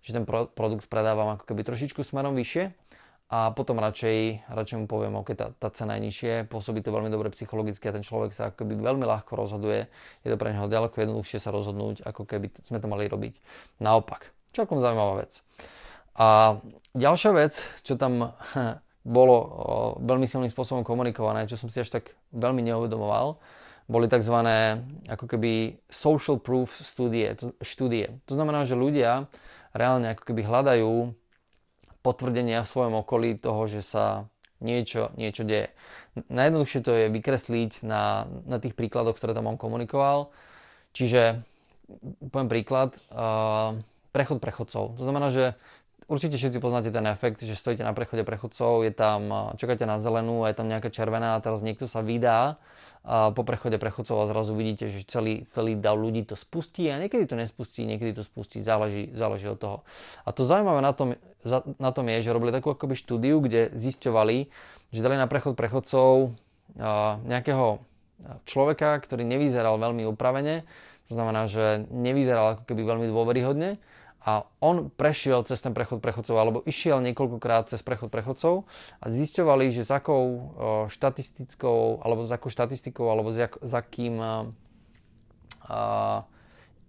že 0.03 0.11
ten 0.11 0.27
produkt 0.27 0.91
predávam 0.91 1.31
ako 1.39 1.47
keby 1.47 1.63
trošičku 1.63 2.03
smerom 2.03 2.35
vyššie 2.35 2.82
a 3.33 3.49
potom 3.49 3.81
radšej, 3.81 4.45
radšej 4.45 4.77
mu 4.77 4.85
poviem, 4.85 5.17
ok, 5.17 5.33
tá, 5.33 5.49
tá 5.57 5.73
cena 5.73 5.97
je 5.97 6.05
nižšie, 6.05 6.45
pôsobí 6.53 6.85
to 6.85 6.93
veľmi 6.93 7.09
dobre 7.09 7.33
psychologicky 7.33 7.89
a 7.89 7.95
ten 7.97 8.05
človek 8.05 8.29
sa 8.29 8.53
ako 8.53 8.61
keby 8.61 8.77
veľmi 8.77 9.09
ľahko 9.09 9.33
rozhoduje. 9.33 9.89
Je 10.21 10.29
to 10.29 10.37
pre 10.37 10.53
neho 10.53 10.69
ďaleko 10.69 10.93
jednoduchšie 10.93 11.41
sa 11.41 11.49
rozhodnúť, 11.49 12.05
ako 12.05 12.29
keby 12.29 12.53
sme 12.61 12.77
to 12.77 12.85
mali 12.85 13.09
robiť 13.09 13.33
naopak. 13.81 14.29
Čakom 14.53 14.77
zaujímavá 14.77 15.25
vec. 15.25 15.41
A 16.13 16.61
ďalšia 16.93 17.33
vec, 17.33 17.57
čo 17.81 17.97
tam 17.97 18.37
bolo 19.17 19.35
veľmi 20.05 20.29
silným 20.29 20.53
spôsobom 20.53 20.85
komunikované, 20.85 21.49
čo 21.49 21.57
som 21.57 21.73
si 21.73 21.81
až 21.81 21.89
tak 21.89 22.13
veľmi 22.37 22.61
neuvedomoval, 22.61 23.41
boli 23.89 24.05
tzv. 24.05 24.37
ako 25.09 25.25
keby 25.25 25.81
social 25.89 26.37
proof 26.37 26.69
štúdie. 26.85 27.33
štúdie. 27.65 28.13
To 28.29 28.37
znamená, 28.37 28.61
že 28.61 28.77
ľudia 28.77 29.25
reálne 29.73 30.13
ako 30.13 30.21
keby 30.21 30.45
hľadajú 30.45 31.17
potvrdenia 32.03 32.61
v 32.61 32.71
svojom 32.71 32.99
okolí 33.01 33.39
toho, 33.39 33.65
že 33.65 33.81
sa 33.81 34.27
niečo, 34.59 35.15
niečo 35.15 35.47
deje. 35.47 35.71
Najjednoduchšie 36.29 36.79
to 36.83 36.91
je 36.91 37.05
vykresliť 37.11 37.71
na, 37.87 38.27
na 38.45 38.57
tých 38.59 38.75
príkladoch, 38.75 39.15
ktoré 39.15 39.31
tam 39.31 39.47
on 39.47 39.57
komunikoval. 39.57 40.31
Čiže, 40.93 41.41
poviem 42.29 42.51
príklad, 42.51 42.99
uh, 43.09 43.79
prechod 44.13 44.37
prechodcov. 44.37 44.93
To 44.99 45.03
znamená, 45.03 45.33
že 45.33 45.57
určite 46.07 46.35
všetci 46.39 46.59
poznáte 46.59 46.89
ten 46.89 47.05
efekt, 47.07 47.43
že 47.43 47.55
stojíte 47.55 47.83
na 47.83 47.95
prechode 47.95 48.23
prechodcov, 48.27 48.83
je 48.83 48.93
tam, 48.93 49.51
čakáte 49.55 49.83
na 49.87 49.99
zelenú, 49.99 50.47
je 50.47 50.55
tam 50.55 50.67
nejaká 50.67 50.89
červená 50.89 51.37
a 51.37 51.43
teraz 51.43 51.61
niekto 51.61 51.87
sa 51.87 52.03
vydá 52.03 52.61
po 53.05 53.43
prechode 53.43 53.75
prechodcov 53.75 54.15
a 54.23 54.29
zrazu 54.31 54.55
vidíte, 54.55 54.87
že 54.87 55.03
celý, 55.03 55.43
celý 55.51 55.75
dav 55.75 55.99
ľudí 55.99 56.23
to 56.23 56.39
spustí 56.39 56.87
a 56.87 56.95
niekedy 56.95 57.27
to 57.27 57.35
nespustí, 57.35 57.83
niekedy 57.83 58.15
to 58.15 58.23
spustí, 58.23 58.63
záleží, 58.63 59.11
záleží 59.11 59.51
od 59.51 59.59
toho. 59.59 59.77
A 60.23 60.31
to 60.31 60.47
zaujímavé 60.47 60.79
na 60.79 60.95
tom, 60.95 61.19
na 61.75 61.91
tom 61.91 62.05
je, 62.07 62.23
že 62.23 62.31
robili 62.31 62.55
takú 62.55 62.71
akoby 62.71 62.95
štúdiu, 62.95 63.43
kde 63.43 63.75
zisťovali, 63.75 64.37
že 64.95 65.03
dali 65.03 65.19
na 65.19 65.27
prechod 65.27 65.59
prechodcov 65.59 66.31
nejakého 67.27 67.83
človeka, 68.47 68.95
ktorý 69.03 69.27
nevyzeral 69.27 69.75
veľmi 69.75 70.07
upravene, 70.07 70.63
to 71.11 71.19
znamená, 71.19 71.51
že 71.51 71.83
nevyzeral 71.91 72.55
ako 72.55 72.63
keby 72.63 72.87
veľmi 72.87 73.07
dôveryhodne 73.11 73.75
a 74.23 74.47
on 74.63 74.87
prešiel 74.87 75.43
cez 75.43 75.59
ten 75.59 75.75
prechod 75.75 75.99
prechodcov 75.99 76.35
alebo 76.39 76.63
išiel 76.63 77.03
niekoľkokrát 77.03 77.67
cez 77.67 77.83
prechod 77.83 78.07
prechodcov 78.07 78.63
a 79.03 79.05
zisťovali, 79.11 79.67
že 79.75 79.83
s 79.83 79.91
akou 79.91 80.55
štatistickou 80.87 81.99
alebo 81.99 82.23
s 82.23 82.31
akou 82.31 82.47
štatistikou 82.47 83.11
alebo 83.11 83.35
s, 83.35 83.37
jak, 83.43 83.59
s 83.59 83.71
akým 83.75 84.15
a, 84.23 84.47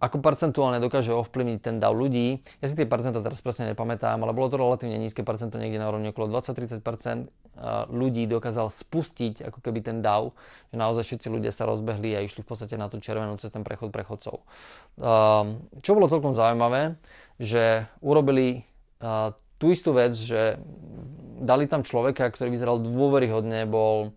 ako 0.05 0.21
percentuálne 0.21 0.85
dokáže 0.85 1.17
ovplyvniť 1.17 1.59
ten 1.65 1.81
dav 1.81 1.97
ľudí. 1.97 2.45
Ja 2.61 2.69
si 2.69 2.77
tie 2.77 2.85
percentá 2.85 3.25
teraz 3.25 3.41
presne 3.41 3.73
nepamätám, 3.73 4.21
ale 4.21 4.37
bolo 4.37 4.53
to 4.53 4.61
relatívne 4.61 5.01
nízke 5.01 5.25
percento, 5.25 5.57
niekde 5.57 5.81
na 5.81 5.89
úrovni 5.89 6.13
okolo 6.13 6.29
20-30% 6.29 7.33
ľudí 7.89 8.29
dokázal 8.29 8.69
spustiť 8.69 9.49
ako 9.49 9.65
keby 9.65 9.81
ten 9.81 10.05
dav, 10.05 10.37
že 10.69 10.77
naozaj 10.77 11.03
všetci 11.09 11.27
ľudia 11.33 11.57
sa 11.57 11.65
rozbehli 11.65 12.13
a 12.13 12.21
išli 12.21 12.45
v 12.45 12.49
podstate 12.53 12.77
na 12.77 12.93
tú 12.93 13.01
červenú 13.01 13.41
cez 13.41 13.49
ten 13.49 13.65
prechod 13.65 13.89
prechodcov. 13.89 14.45
Čo 15.81 15.91
bolo 15.97 16.11
celkom 16.13 16.37
zaujímavé, 16.37 17.01
že 17.41 17.89
urobili 18.05 18.69
tú 19.57 19.73
istú 19.73 19.97
vec, 19.97 20.13
že 20.13 20.61
dali 21.41 21.65
tam 21.65 21.81
človeka, 21.81 22.29
ktorý 22.29 22.53
vyzeral 22.53 22.83
dôveryhodne, 22.83 23.65
bol 23.65 24.13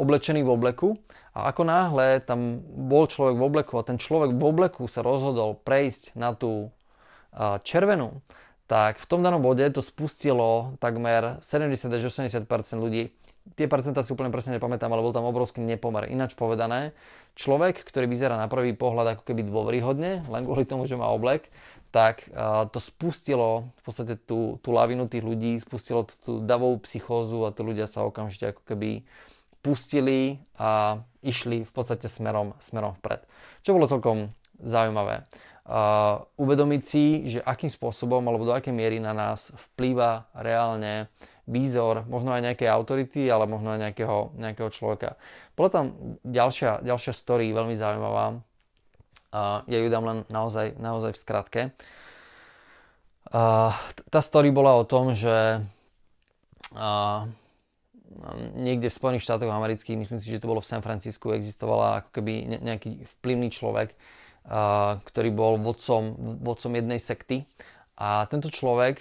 oblečený 0.00 0.42
v 0.46 0.50
obleku 0.50 0.88
a 1.36 1.52
ako 1.52 1.68
náhle 1.68 2.24
tam 2.24 2.64
bol 2.64 3.04
človek 3.04 3.36
v 3.36 3.44
obleku 3.44 3.76
a 3.76 3.84
ten 3.84 4.00
človek 4.00 4.32
v 4.32 4.40
obleku 4.40 4.88
sa 4.88 5.04
rozhodol 5.04 5.60
prejsť 5.60 6.16
na 6.16 6.32
tú 6.32 6.72
červenú, 7.60 8.24
tak 8.64 8.96
v 8.96 9.04
tom 9.04 9.20
danom 9.20 9.44
bode 9.44 9.68
to 9.68 9.84
spustilo 9.84 10.80
takmer 10.80 11.36
70 11.44 11.92
až 11.92 12.02
80% 12.08 12.48
ľudí. 12.80 13.12
Tie 13.54 13.70
percentá 13.70 14.02
si 14.02 14.10
úplne 14.10 14.32
presne 14.34 14.58
nepamätám, 14.58 14.90
ale 14.90 15.06
bol 15.06 15.14
tam 15.14 15.28
obrovský 15.28 15.62
nepomer. 15.62 16.10
Ináč 16.10 16.34
povedané, 16.34 16.96
človek, 17.38 17.84
ktorý 17.86 18.10
vyzerá 18.10 18.34
na 18.34 18.50
prvý 18.50 18.74
pohľad 18.74 19.14
ako 19.14 19.22
keby 19.22 19.46
dôveryhodne, 19.46 20.26
len 20.26 20.42
kvôli 20.42 20.66
tomu, 20.66 20.82
že 20.88 20.98
má 20.98 21.06
oblek, 21.14 21.52
tak 21.94 22.26
to 22.74 22.82
spustilo 22.82 23.70
v 23.78 23.82
podstate 23.86 24.18
tú, 24.18 24.58
tú 24.66 24.74
lavinu 24.74 25.06
tých 25.06 25.22
ľudí, 25.22 25.54
spustilo 25.62 26.10
tú 26.26 26.42
davovú 26.42 26.82
psychózu 26.82 27.46
a 27.46 27.54
tí 27.54 27.62
ľudia 27.62 27.86
sa 27.86 28.02
okamžite 28.02 28.50
ako 28.50 28.66
keby 28.66 29.06
pustili 29.66 30.38
a 30.54 31.02
išli 31.26 31.66
v 31.66 31.72
podstate 31.74 32.06
smerom, 32.06 32.54
smerom 32.62 32.94
vpred. 33.02 33.26
Čo 33.66 33.74
bolo 33.74 33.90
celkom 33.90 34.30
zaujímavé. 34.62 35.26
Uh, 35.66 36.22
uvedomiť 36.38 36.82
si, 36.86 37.26
že 37.26 37.42
akým 37.42 37.66
spôsobom 37.66 38.22
alebo 38.22 38.46
do 38.46 38.54
akej 38.54 38.70
miery 38.70 39.02
na 39.02 39.10
nás 39.10 39.50
vplýva 39.50 40.30
reálne 40.38 41.10
výzor, 41.50 42.06
možno 42.06 42.30
aj 42.30 42.46
nejakej 42.46 42.70
autority, 42.70 43.26
ale 43.26 43.50
možno 43.50 43.74
aj 43.74 43.90
nejakého, 43.90 44.30
nejakého 44.38 44.70
človeka. 44.70 45.18
Bola 45.58 45.70
tam 45.74 45.84
ďalšia, 46.22 46.86
ďalšia 46.86 47.10
story, 47.10 47.50
veľmi 47.50 47.74
zaujímavá. 47.74 48.38
Uh, 49.34 49.66
ja 49.66 49.82
ju 49.82 49.90
dám 49.90 50.06
len 50.06 50.18
naozaj, 50.30 50.78
naozaj 50.78 51.18
v 51.18 51.22
skratke. 51.22 51.62
Uh, 53.26 53.74
tá 54.06 54.22
story 54.22 54.54
bola 54.54 54.78
o 54.78 54.86
tom, 54.86 55.18
že 55.18 55.66
uh, 56.78 57.26
niekde 58.54 58.88
v 58.88 58.98
Spojených 58.98 59.26
štátoch 59.26 59.50
amerických, 59.50 59.98
myslím 59.98 60.20
si, 60.22 60.30
že 60.30 60.40
to 60.40 60.50
bolo 60.50 60.62
v 60.62 60.70
San 60.70 60.80
Francisku, 60.80 61.34
existovala 61.34 62.02
ako 62.02 62.10
keby 62.20 62.62
nejaký 62.62 63.04
vplyvný 63.18 63.50
človek, 63.50 63.98
ktorý 65.02 65.30
bol 65.34 65.58
vodcom, 65.58 66.14
vodcom 66.40 66.72
jednej 66.74 67.02
sekty. 67.02 67.44
A 67.96 68.28
tento 68.28 68.52
človek 68.52 69.00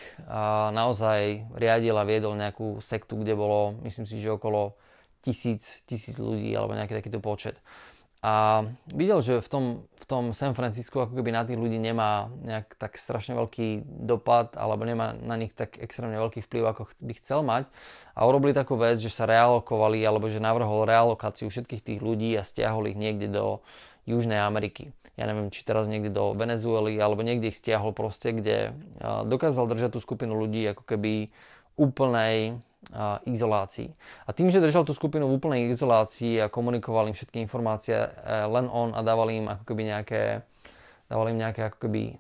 naozaj 0.71 1.51
riadil 1.53 1.99
a 1.99 2.07
viedol 2.07 2.39
nejakú 2.39 2.79
sektu, 2.79 3.19
kde 3.19 3.35
bolo, 3.35 3.75
myslím 3.83 4.07
si, 4.07 4.17
že 4.23 4.31
okolo 4.31 4.79
tisíc, 5.19 5.83
tisíc 5.83 6.15
ľudí 6.15 6.55
alebo 6.55 6.79
nejaký 6.79 6.95
takýto 6.95 7.19
počet. 7.19 7.59
A 8.21 8.65
videl, 8.89 9.21
že 9.21 9.38
v 9.38 9.49
tom, 9.49 9.65
v 9.86 10.06
tom 10.10 10.23
San 10.34 10.58
Francisco 10.58 11.04
ako 11.04 11.13
keby 11.13 11.30
na 11.30 11.45
tých 11.45 11.62
ľudí 11.62 11.78
nemá 11.78 12.32
nejak 12.41 12.73
tak 12.80 12.97
strašne 12.97 13.38
veľký 13.38 13.86
dopad 13.86 14.58
alebo 14.58 14.82
nemá 14.82 15.13
na 15.13 15.38
nich 15.38 15.54
tak 15.54 15.78
extrémne 15.78 16.17
veľký 16.17 16.41
vplyv, 16.41 16.63
ako 16.65 16.82
by 17.06 17.13
chcel 17.21 17.45
mať. 17.45 17.69
A 18.17 18.25
urobili 18.25 18.58
takú 18.58 18.82
vec, 18.82 18.97
že 18.97 19.13
sa 19.13 19.30
realokovali 19.30 20.01
alebo 20.01 20.25
že 20.25 20.41
navrhol 20.41 20.89
realokáciu 20.89 21.54
všetkých 21.54 21.86
tých 21.86 21.99
ľudí 22.01 22.34
a 22.34 22.41
stiahol 22.41 22.89
ich 22.89 22.97
niekde 22.97 23.30
do 23.30 23.62
Južnej 24.10 24.41
Ameriky. 24.41 24.89
Ja 25.15 25.30
neviem, 25.30 25.54
či 25.54 25.63
teraz 25.63 25.88
niekde 25.88 26.12
do 26.12 26.36
Venezuely 26.36 26.99
alebo 26.99 27.23
niekde 27.23 27.54
ich 27.54 27.58
stiahol 27.62 27.95
proste, 27.95 28.36
kde 28.36 28.75
dokázal 29.01 29.69
držať 29.69 29.95
tú 29.95 29.99
skupinu 30.04 30.36
ľudí 30.36 30.65
ako 30.75 30.84
keby 30.84 31.32
úplnej 31.80 32.60
izolácii. 33.25 33.89
A 34.27 34.31
tým, 34.31 34.53
že 34.53 34.63
držal 34.63 34.85
tú 34.85 34.93
skupinu 34.93 35.27
v 35.27 35.37
úplnej 35.41 35.61
izolácii 35.73 36.45
a 36.45 36.51
komunikoval 36.51 37.09
im 37.09 37.15
všetky 37.17 37.41
informácie 37.41 37.97
e, 37.97 38.09
len 38.45 38.69
on 38.69 38.93
a 38.93 39.01
dával 39.01 39.31
im 39.33 39.49
ako 39.49 39.63
keby 39.65 39.83
nejaké, 39.89 40.21
dával 41.09 41.33
im 41.33 41.39
nejaké 41.41 41.61
ako 41.67 41.77
keby 41.87 42.03
e, 42.11 42.15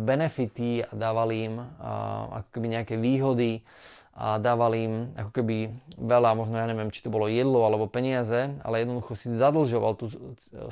benefity 0.00 0.82
a 0.82 0.92
dával 0.96 1.28
im 1.30 1.60
ako 2.32 2.48
keby 2.56 2.66
nejaké 2.78 2.94
výhody 2.96 3.62
a 4.18 4.42
dával 4.42 4.74
im 4.74 5.14
ako 5.14 5.30
keby 5.30 5.56
veľa, 5.94 6.34
možno 6.34 6.58
ja 6.58 6.66
neviem, 6.66 6.90
či 6.90 7.06
to 7.06 7.14
bolo 7.14 7.30
jedlo 7.30 7.62
alebo 7.62 7.86
peniaze, 7.86 8.50
ale 8.66 8.82
jednoducho 8.82 9.14
si 9.14 9.30
zadlžoval 9.30 9.94
tú 9.94 10.10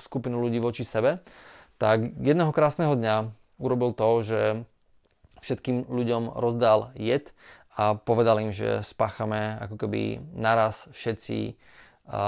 skupinu 0.03 0.43
ľudí 0.43 0.59
voči 0.59 0.83
sebe, 0.83 1.23
tak 1.79 2.11
jedného 2.19 2.51
krásneho 2.51 2.99
dňa 2.99 3.31
urobil 3.63 3.95
to, 3.95 4.09
že 4.27 4.41
všetkým 5.47 5.87
ľuďom 5.87 6.35
rozdal 6.35 6.91
jed 6.99 7.31
a 7.77 7.93
povedal 7.93 8.41
im, 8.41 8.57
že 8.57 8.81
spáchame 8.81 9.61
ako 9.61 9.77
keby 9.85 10.25
naraz 10.33 10.89
všetci 10.97 11.61
a, 12.09 12.17
a, 12.17 12.23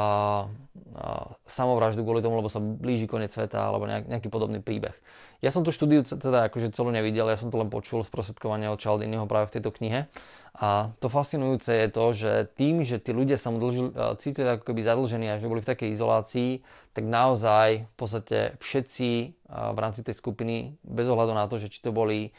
samovraždu 1.48 2.04
kvôli 2.04 2.20
tomu, 2.20 2.36
lebo 2.36 2.52
sa 2.52 2.60
blíži 2.60 3.08
koniec 3.08 3.32
sveta 3.32 3.56
alebo 3.56 3.88
nejak, 3.88 4.12
nejaký 4.12 4.28
podobný 4.28 4.60
príbeh. 4.60 4.92
Ja 5.40 5.48
som 5.48 5.64
tú 5.64 5.72
štúdiu 5.72 6.04
teda 6.04 6.52
akože 6.52 6.74
celú 6.74 6.92
nevidel, 6.92 7.30
ja 7.30 7.38
som 7.40 7.48
to 7.48 7.56
len 7.56 7.72
počul 7.72 8.04
z 8.04 8.10
prosvedkovania 8.12 8.74
od 8.74 8.82
Chaldiniho 8.82 9.24
práve 9.24 9.48
v 9.48 9.54
tejto 9.56 9.70
knihe. 9.72 10.10
A 10.58 10.90
to 10.98 11.06
fascinujúce 11.06 11.70
je 11.70 11.88
to, 11.94 12.04
že 12.10 12.32
tým, 12.58 12.82
že 12.82 12.98
tí 12.98 13.14
ľudia 13.14 13.38
sa 13.38 13.54
mu 13.54 13.62
dlžili, 13.62 13.94
cítili 14.18 14.58
ako 14.58 14.66
keby 14.66 14.82
zadlžení 14.82 15.30
a 15.30 15.38
že 15.38 15.46
boli 15.46 15.62
v 15.62 15.70
takej 15.70 15.94
izolácii, 15.94 16.50
tak 16.98 17.06
naozaj 17.06 17.86
v 17.86 17.94
podstate 17.94 18.38
všetci 18.58 19.10
v 19.48 19.78
rámci 19.78 20.02
tej 20.02 20.18
skupiny, 20.18 20.74
bez 20.82 21.06
ohľadu 21.06 21.32
na 21.38 21.46
to, 21.46 21.62
že 21.62 21.70
či 21.70 21.78
to 21.78 21.94
boli 21.94 22.34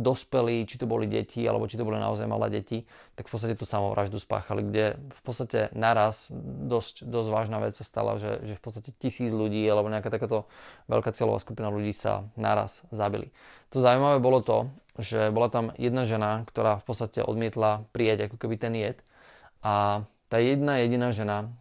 dospelí, 0.00 0.64
či 0.64 0.80
to 0.80 0.88
boli 0.88 1.04
deti, 1.04 1.44
alebo 1.44 1.68
či 1.68 1.76
to 1.76 1.84
boli 1.84 2.00
naozaj 2.00 2.24
malé 2.24 2.48
deti, 2.48 2.88
tak 3.20 3.28
v 3.28 3.32
podstate 3.36 3.52
tú 3.52 3.68
samovraždu 3.68 4.16
spáchali, 4.16 4.64
kde 4.64 4.84
v 4.96 5.20
podstate 5.20 5.68
naraz 5.76 6.32
dosť, 6.32 7.04
dosť 7.04 7.28
vážna 7.28 7.60
vec 7.60 7.76
sa 7.76 7.84
stala, 7.84 8.16
že, 8.16 8.40
že 8.48 8.56
v 8.56 8.62
podstate 8.64 8.96
tisíc 8.96 9.28
ľudí 9.28 9.60
alebo 9.68 9.92
nejaká 9.92 10.08
takáto 10.08 10.48
veľká 10.88 11.12
cieľová 11.12 11.36
skupina 11.36 11.68
ľudí 11.68 11.92
sa 11.92 12.32
naraz 12.32 12.80
zabili. 12.88 13.28
To 13.76 13.84
zaujímavé 13.84 14.24
bolo 14.24 14.40
to, 14.40 14.72
že 14.96 15.28
bola 15.28 15.52
tam 15.52 15.76
jedna 15.76 16.08
žena, 16.08 16.40
ktorá 16.48 16.80
v 16.80 16.84
podstate 16.88 17.20
odmietla 17.20 17.84
prijať 17.92 18.32
ako 18.32 18.36
keby 18.40 18.56
ten 18.56 18.72
jed 18.72 18.98
a 19.60 20.08
tá 20.32 20.40
jedna 20.40 20.80
jediná 20.80 21.12
žena 21.12 21.52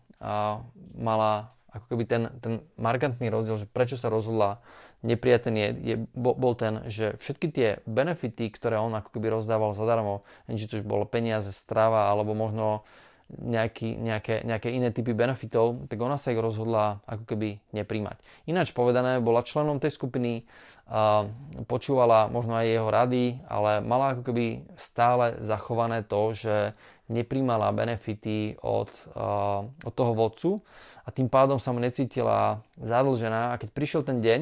mala 0.96 1.52
ako 1.70 1.86
keby 1.96 2.04
ten, 2.08 2.22
ten 2.42 2.54
markantný 2.82 3.30
rozdiel, 3.30 3.62
že 3.62 3.68
prečo 3.70 3.94
sa 3.94 4.10
rozhodla 4.10 4.64
nepriateľ 5.04 5.54
je, 5.56 5.70
je, 5.80 5.96
bol 6.16 6.54
ten, 6.60 6.84
že 6.92 7.16
všetky 7.24 7.48
tie 7.56 7.68
benefity, 7.88 8.52
ktoré 8.52 8.76
on 8.76 8.92
ako 8.96 9.16
keby 9.16 9.32
rozdával 9.32 9.72
zadarmo, 9.72 10.28
či 10.52 10.68
to 10.68 10.84
už 10.84 10.86
bolo 10.86 11.08
peniaze, 11.08 11.52
strava 11.56 12.12
alebo 12.12 12.36
možno 12.36 12.84
nejaký, 13.30 13.94
nejaké, 14.02 14.42
nejaké 14.42 14.74
iné 14.74 14.90
typy 14.90 15.14
benefitov, 15.14 15.86
tak 15.86 16.02
ona 16.02 16.18
sa 16.18 16.34
ich 16.34 16.42
rozhodla 16.42 17.06
ako 17.06 17.30
keby 17.30 17.62
nepríjmať. 17.78 18.18
Ináč 18.50 18.74
povedané, 18.74 19.22
bola 19.22 19.46
členom 19.46 19.78
tej 19.78 19.94
skupiny, 19.94 20.50
počúvala 21.70 22.26
možno 22.34 22.58
aj 22.58 22.66
jeho 22.66 22.90
rady, 22.90 23.24
ale 23.46 23.86
mala 23.86 24.18
ako 24.18 24.34
keby 24.34 24.66
stále 24.82 25.38
zachované 25.46 26.02
to, 26.02 26.34
že 26.34 26.74
nepríjmala 27.06 27.70
benefity 27.70 28.58
od, 28.66 28.90
od 29.86 29.94
toho 29.94 30.14
vodcu 30.18 30.66
a 31.06 31.14
tým 31.14 31.30
pádom 31.30 31.62
sa 31.62 31.70
mu 31.70 31.78
necítila 31.78 32.66
zadlžená 32.82 33.54
a 33.54 33.60
keď 33.62 33.70
prišiel 33.78 34.02
ten 34.02 34.26
deň, 34.26 34.42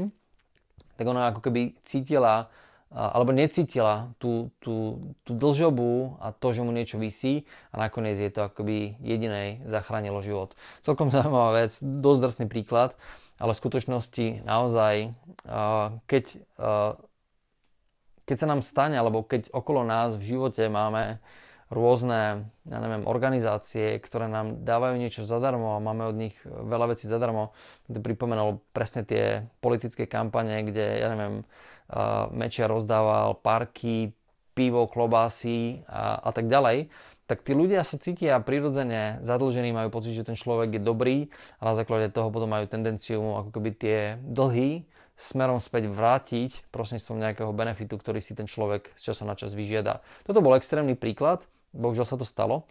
tak 0.98 1.06
ona 1.06 1.30
ako 1.30 1.40
keby 1.46 1.78
cítila 1.86 2.50
alebo 2.88 3.36
necítila 3.36 4.16
tú, 4.16 4.48
tú, 4.64 4.96
tú 5.28 5.36
dlžobu 5.36 6.24
a 6.24 6.32
to, 6.32 6.56
že 6.56 6.64
mu 6.64 6.72
niečo 6.72 6.96
vysí 6.96 7.44
a 7.76 7.84
nakoniec 7.84 8.16
je 8.16 8.32
to 8.32 8.48
akoby 8.48 8.96
jedinej 9.04 9.60
zachránilo 9.68 10.24
život. 10.24 10.56
Celkom 10.80 11.12
zaujímavá 11.14 11.68
vec, 11.68 11.76
dosť 11.84 12.20
drsný 12.24 12.46
príklad, 12.48 12.96
ale 13.38 13.52
v 13.52 13.60
skutočnosti 13.60 14.26
naozaj, 14.48 15.12
keď, 16.08 16.26
keď 18.24 18.36
sa 18.40 18.48
nám 18.48 18.64
stane, 18.64 18.96
alebo 18.96 19.22
keď 19.22 19.52
okolo 19.52 19.84
nás 19.84 20.16
v 20.16 20.24
živote 20.24 20.64
máme 20.72 21.20
rôzne, 21.68 22.48
ja 22.64 22.78
neviem, 22.80 23.04
organizácie, 23.04 24.00
ktoré 24.00 24.32
nám 24.32 24.64
dávajú 24.64 24.96
niečo 24.96 25.28
zadarmo 25.28 25.76
a 25.76 25.84
máme 25.84 26.08
od 26.08 26.16
nich 26.16 26.36
veľa 26.46 26.96
vecí 26.96 27.12
zadarmo. 27.12 27.52
To 27.92 28.00
pripomenulo 28.00 28.64
presne 28.72 29.04
tie 29.04 29.44
politické 29.60 30.08
kampane, 30.08 30.64
kde, 30.64 30.86
ja 31.04 31.08
neviem, 31.12 31.44
uh, 31.92 32.32
Mečia 32.32 32.72
rozdával 32.72 33.36
parky, 33.44 34.16
pivo, 34.58 34.90
klobásy 34.90 35.86
a, 35.86 36.18
a 36.18 36.32
tak 36.34 36.50
ďalej, 36.50 36.90
tak 37.28 37.44
tí 37.44 37.52
ľudia 37.52 37.84
sa 37.84 38.00
cítia 38.00 38.40
prirodzene 38.40 39.20
zadlžení, 39.22 39.76
majú 39.76 39.92
pocit, 39.92 40.16
že 40.16 40.24
ten 40.24 40.40
človek 40.40 40.80
je 40.80 40.82
dobrý 40.82 41.18
a 41.60 41.70
na 41.70 41.74
základe 41.76 42.10
toho 42.10 42.32
potom 42.32 42.50
majú 42.50 42.66
tendenciu 42.66 43.20
ako 43.20 43.52
keby 43.54 43.70
tie 43.76 43.98
dlhy 44.24 44.88
smerom 45.20 45.60
späť 45.60 45.92
vrátiť 45.92 46.72
prostredníctvom 46.72 47.18
nejakého 47.20 47.52
benefitu, 47.52 48.00
ktorý 48.00 48.24
si 48.24 48.32
ten 48.32 48.48
človek 48.48 48.96
z 48.96 49.12
času 49.12 49.28
na 49.28 49.36
čas 49.36 49.58
vyžiada. 49.58 50.00
Toto 50.24 50.40
bol 50.40 50.56
extrémny 50.56 50.96
príklad, 50.96 51.44
bohužiaľ 51.76 52.08
sa 52.08 52.18
to 52.20 52.28
stalo, 52.28 52.68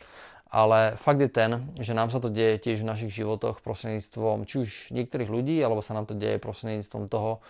ale 0.47 0.95
fakt 0.97 1.19
je 1.19 1.27
ten, 1.27 1.75
že 1.77 1.91
nám 1.93 2.09
sa 2.15 2.23
to 2.23 2.31
deje 2.31 2.63
tiež 2.63 2.87
v 2.87 2.91
našich 2.91 3.13
životoch 3.13 3.61
prostredníctvom 3.67 4.47
či 4.47 4.55
už 4.63 4.71
niektorých 4.95 5.27
ľudí, 5.27 5.59
alebo 5.59 5.83
sa 5.83 5.93
nám 5.99 6.07
to 6.07 6.15
deje 6.15 6.39
prostredníctvom 6.39 7.11
toho, 7.11 7.43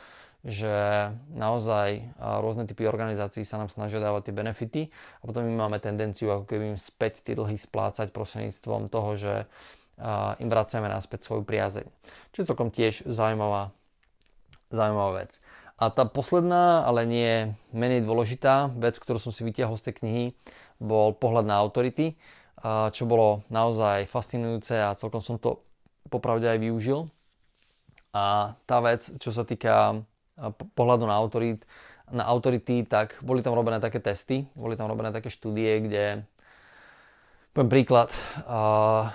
že 0.46 1.10
naozaj 1.34 2.16
rôzne 2.22 2.70
typy 2.70 2.86
organizácií 2.86 3.42
sa 3.42 3.58
nám 3.58 3.66
snažia 3.66 3.98
dávať 3.98 4.30
tie 4.30 4.34
benefity 4.34 4.82
a 5.20 5.22
potom 5.26 5.42
my 5.42 5.66
máme 5.66 5.82
tendenciu 5.82 6.30
ako 6.30 6.46
keby 6.46 6.74
im 6.74 6.78
späť 6.78 7.26
tie 7.26 7.34
dlhy 7.34 7.58
splácať 7.58 8.14
prostredníctvom 8.14 8.86
toho, 8.86 9.10
že 9.18 9.34
im 10.38 10.48
vraciame 10.52 10.86
naspäť 10.86 11.26
svoju 11.26 11.42
priazeň. 11.42 11.86
Čo 12.30 12.38
je 12.38 12.48
celkom 12.48 12.70
tiež 12.70 13.08
zaujímavá, 13.10 13.74
zaujímavá 14.70 15.24
vec. 15.24 15.42
A 15.76 15.92
tá 15.92 16.08
posledná, 16.08 16.88
ale 16.88 17.04
nie 17.04 17.52
menej 17.76 18.06
dôležitá 18.06 18.72
vec, 18.80 18.96
ktorú 18.96 19.20
som 19.20 19.28
si 19.34 19.44
vytiahol 19.44 19.76
z 19.76 19.90
tej 19.90 19.94
knihy, 20.00 20.24
bol 20.80 21.16
pohľad 21.16 21.48
na 21.48 21.56
autority, 21.60 22.16
čo 22.90 23.04
bolo 23.04 23.46
naozaj 23.52 24.08
fascinujúce 24.10 24.74
a 24.76 24.96
celkom 24.96 25.20
som 25.20 25.36
to 25.36 25.62
popravde 26.08 26.46
aj 26.46 26.58
využil. 26.58 27.08
A 28.16 28.56
tá 28.64 28.80
vec, 28.80 29.12
čo 29.20 29.28
sa 29.28 29.44
týka 29.44 30.00
pohľadu 30.72 31.04
na 31.04 31.16
autorit, 31.16 31.60
na 32.08 32.24
autority, 32.28 32.86
tak 32.86 33.18
boli 33.20 33.42
tam 33.42 33.52
robené 33.58 33.82
také 33.82 33.98
testy, 33.98 34.46
boli 34.54 34.78
tam 34.78 34.88
robené 34.88 35.10
také 35.10 35.28
štúdie, 35.28 35.84
kde 35.84 36.04
poviem 37.50 37.72
príklad, 37.72 38.14
uh, 38.46 39.10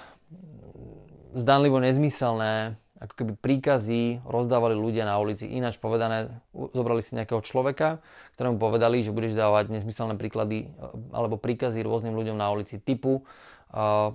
zdanlivo 1.38 1.80
nezmyselné 1.80 2.76
ako 3.02 3.14
keby 3.18 3.34
príkazy 3.34 4.22
rozdávali 4.30 4.78
ľudia 4.78 5.10
na 5.10 5.18
ulici. 5.18 5.50
Ináč 5.50 5.82
povedané, 5.82 6.30
zobrali 6.54 7.02
si 7.02 7.18
nejakého 7.18 7.42
človeka, 7.42 7.98
ktorému 8.38 8.62
povedali, 8.62 9.02
že 9.02 9.10
budeš 9.10 9.34
dávať 9.34 9.74
nezmyselné 9.74 10.22
príklady 10.22 10.70
alebo 11.10 11.42
príkazy 11.42 11.82
rôznym 11.82 12.14
ľuďom 12.14 12.38
na 12.38 12.54
ulici 12.54 12.78
typu 12.78 13.26
uh, 13.74 14.14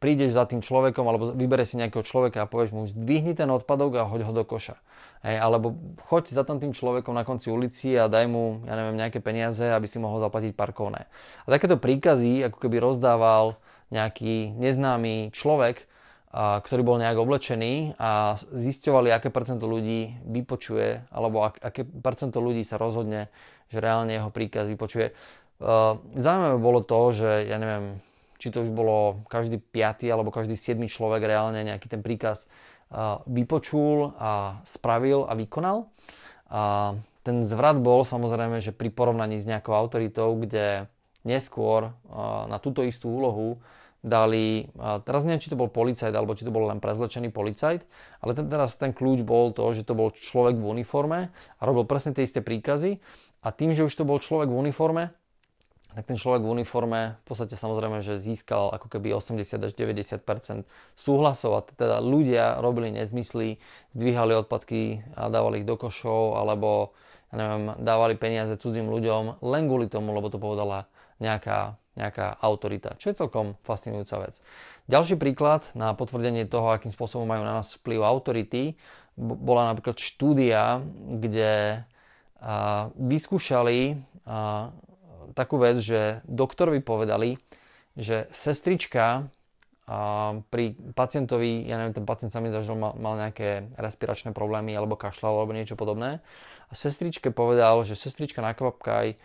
prídeš 0.00 0.32
za 0.32 0.48
tým 0.48 0.64
človekom 0.64 1.04
alebo 1.04 1.30
vybereš 1.36 1.76
si 1.76 1.80
nejakého 1.80 2.00
človeka 2.00 2.42
a 2.42 2.50
povieš 2.50 2.72
mu, 2.72 2.88
zdvihni 2.88 3.36
ten 3.36 3.52
odpadok 3.52 4.00
a 4.00 4.08
hoď 4.08 4.24
ho 4.26 4.32
do 4.32 4.44
koša. 4.48 4.80
Hej, 5.20 5.36
alebo 5.36 5.76
choď 6.08 6.32
za 6.32 6.42
tam 6.48 6.56
tým 6.56 6.72
človekom 6.72 7.12
na 7.12 7.28
konci 7.28 7.52
ulici 7.52 7.92
a 7.92 8.08
daj 8.08 8.24
mu, 8.24 8.64
ja 8.64 8.74
neviem, 8.80 8.96
nejaké 8.96 9.20
peniaze, 9.20 9.60
aby 9.60 9.84
si 9.84 10.00
mohol 10.00 10.24
zaplatiť 10.24 10.56
parkovné. 10.56 11.04
A 11.44 11.48
takéto 11.52 11.76
príkazy 11.76 12.48
ako 12.48 12.56
keby 12.56 12.80
rozdával 12.80 13.60
nejaký 13.92 14.56
neznámy 14.56 15.36
človek, 15.36 15.84
ktorý 16.30 16.82
bol 16.86 17.02
nejak 17.02 17.18
oblečený 17.18 17.98
a 17.98 18.38
zisťovali, 18.38 19.10
aké 19.10 19.34
percento 19.34 19.66
ľudí 19.66 20.14
vypočuje, 20.22 21.10
alebo 21.10 21.42
ak, 21.42 21.58
aké 21.58 21.82
percento 21.82 22.38
ľudí 22.38 22.62
sa 22.62 22.78
rozhodne, 22.78 23.26
že 23.66 23.82
reálne 23.82 24.14
jeho 24.14 24.30
príkaz 24.30 24.70
vypočuje. 24.70 25.10
Uh, 25.60 25.98
zaujímavé 26.14 26.56
bolo 26.62 26.80
to, 26.86 27.00
že 27.12 27.50
ja 27.50 27.58
neviem, 27.58 27.98
či 28.40 28.48
to 28.48 28.64
už 28.64 28.70
bolo 28.72 29.26
každý 29.28 29.60
piatý 29.60 30.08
alebo 30.08 30.32
každý 30.32 30.56
siedmy 30.56 30.88
človek 30.88 31.20
reálne 31.28 31.60
nejaký 31.60 31.92
ten 31.92 32.00
príkaz 32.00 32.48
vypočul 33.30 34.18
a 34.18 34.58
spravil 34.66 35.22
a 35.28 35.38
vykonal. 35.38 35.86
A 36.50 36.94
ten 37.22 37.46
zvrat 37.46 37.78
bol 37.78 38.02
samozrejme, 38.02 38.58
že 38.58 38.74
pri 38.74 38.90
porovnaní 38.90 39.38
s 39.38 39.46
nejakou 39.46 39.76
autoritou, 39.76 40.34
kde 40.34 40.90
neskôr 41.22 41.94
na 42.48 42.58
túto 42.58 42.82
istú 42.82 43.12
úlohu 43.12 43.62
dali, 44.00 44.72
teraz 45.04 45.28
neviem, 45.28 45.44
či 45.44 45.52
to 45.52 45.60
bol 45.60 45.68
policajt, 45.68 46.12
alebo 46.16 46.32
či 46.32 46.48
to 46.48 46.52
bol 46.52 46.64
len 46.64 46.80
prezlečený 46.80 47.28
policajt, 47.32 47.84
ale 48.24 48.32
ten, 48.32 48.48
teraz 48.48 48.76
ten 48.80 48.96
kľúč 48.96 49.20
bol 49.24 49.52
to, 49.52 49.64
že 49.76 49.84
to 49.84 49.92
bol 49.92 50.08
človek 50.08 50.56
v 50.56 50.80
uniforme 50.80 51.28
a 51.32 51.60
robil 51.62 51.84
presne 51.84 52.16
tie 52.16 52.24
isté 52.24 52.40
príkazy. 52.40 53.00
A 53.40 53.56
tým, 53.56 53.72
že 53.72 53.88
už 53.88 53.96
to 53.96 54.04
bol 54.04 54.20
človek 54.20 54.52
v 54.52 54.56
uniforme, 54.68 55.16
tak 55.90 56.06
ten 56.06 56.14
človek 56.14 56.46
v 56.46 56.52
uniforme 56.60 57.18
v 57.18 57.24
podstate 57.26 57.58
samozrejme, 57.58 57.98
že 58.04 58.20
získal 58.20 58.70
ako 58.70 58.86
keby 58.86 59.10
80 59.16 59.66
až 59.66 59.72
90% 59.74 60.68
súhlasov. 60.94 61.50
A 61.56 61.60
teda 61.66 61.98
ľudia 61.98 62.62
robili 62.62 62.94
nezmysly, 62.94 63.58
zdvíhali 63.96 64.38
odpadky 64.38 65.02
a 65.18 65.32
dávali 65.32 65.64
ich 65.64 65.66
do 65.66 65.74
košov 65.74 66.38
alebo 66.38 66.94
ja 67.32 67.36
neviem, 67.42 67.64
dávali 67.82 68.14
peniaze 68.18 68.54
cudzím 68.58 68.90
ľuďom 68.90 69.42
len 69.42 69.62
kvôli 69.66 69.86
tomu, 69.90 70.14
lebo 70.14 70.30
to 70.30 70.38
povedala 70.38 70.90
nejaká, 71.22 71.79
nejaká 71.98 72.38
autorita, 72.38 72.94
čo 73.00 73.10
je 73.10 73.18
celkom 73.18 73.58
fascinujúca 73.66 74.22
vec. 74.22 74.38
Ďalší 74.86 75.18
príklad 75.18 75.66
na 75.74 75.90
potvrdenie 75.94 76.46
toho, 76.46 76.70
akým 76.70 76.94
spôsobom 76.94 77.26
majú 77.26 77.42
na 77.42 77.62
nás 77.62 77.74
vplyv 77.82 78.00
autority, 78.06 78.78
bola 79.18 79.68
napríklad 79.74 79.98
štúdia, 79.98 80.80
kde 81.18 81.82
vyskúšali 82.96 84.00
takú 85.36 85.56
vec, 85.60 85.76
že 85.82 86.24
doktorovi 86.24 86.80
povedali, 86.80 87.36
že 87.98 88.30
sestrička 88.32 89.28
pri 90.48 90.78
pacientovi, 90.94 91.66
ja 91.66 91.74
neviem, 91.74 91.98
ten 91.98 92.06
pacient 92.06 92.30
sa 92.30 92.38
mi 92.38 92.54
zažil, 92.54 92.78
mal, 92.78 92.94
mal 92.94 93.18
nejaké 93.18 93.74
respiračné 93.74 94.30
problémy 94.30 94.70
alebo 94.70 94.94
kašľal 94.94 95.42
alebo 95.42 95.52
niečo 95.52 95.74
podobné. 95.74 96.22
A 96.70 96.72
sestričke 96.78 97.34
povedal, 97.34 97.82
že 97.82 97.98
sestrička 97.98 98.38
nakvapkaj 98.38 99.18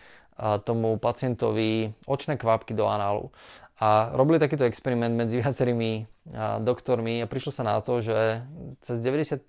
tomu 0.63 0.99
pacientovi 0.99 1.93
očné 2.05 2.35
kvapky 2.35 2.75
do 2.75 2.87
análu. 2.87 3.31
A 3.79 4.15
robili 4.15 4.39
takýto 4.39 4.63
experiment 4.63 5.15
medzi 5.15 5.39
viacerými 5.43 6.05
doktormi 6.63 7.23
a 7.23 7.29
prišlo 7.29 7.51
sa 7.51 7.63
na 7.63 7.79
to, 7.79 7.99
že 8.03 8.43
cez 8.83 8.99
90% 8.99 9.45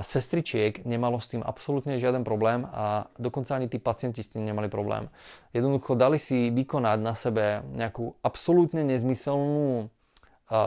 sestričiek 0.00 0.86
nemalo 0.88 1.20
s 1.20 1.28
tým 1.28 1.44
absolútne 1.44 2.00
žiaden 2.00 2.24
problém 2.24 2.64
a 2.72 3.10
dokonca 3.20 3.52
ani 3.52 3.68
tí 3.68 3.76
pacienti 3.76 4.24
s 4.24 4.32
tým 4.32 4.48
nemali 4.48 4.72
problém. 4.72 5.12
Jednoducho 5.52 5.92
dali 5.92 6.16
si 6.16 6.48
vykonať 6.48 6.98
na 7.02 7.12
sebe 7.12 7.60
nejakú 7.76 8.16
absolútne 8.24 8.80
nezmyselnú 8.86 9.92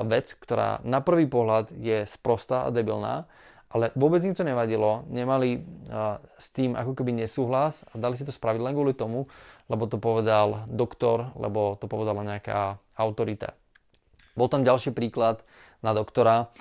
vec, 0.05 0.37
ktorá 0.37 0.85
na 0.85 1.01
prvý 1.01 1.25
pohľad 1.25 1.73
je 1.73 2.05
sprostá 2.05 2.69
a 2.69 2.73
debilná, 2.73 3.25
ale 3.69 3.91
vôbec 3.97 4.23
im 4.23 4.37
to 4.37 4.45
nevadilo, 4.45 5.03
nemali 5.11 5.65
s 6.39 6.47
tým 6.53 6.77
ako 6.77 6.95
keby 6.95 7.11
nesúhlas 7.11 7.83
a 7.91 7.99
dali 7.99 8.15
si 8.15 8.23
to 8.23 8.31
spraviť 8.31 8.61
len 8.61 8.73
kvôli 8.77 8.95
tomu, 8.95 9.27
lebo 9.67 9.89
to 9.89 9.99
povedal 9.99 10.69
doktor, 10.69 11.33
lebo 11.35 11.75
to 11.75 11.89
povedala 11.89 12.23
nejaká 12.23 12.79
autorita. 12.95 13.57
Bol 14.37 14.47
tam 14.47 14.63
ďalší 14.63 14.95
príklad 14.95 15.43
na 15.83 15.91
doktora 15.91 16.53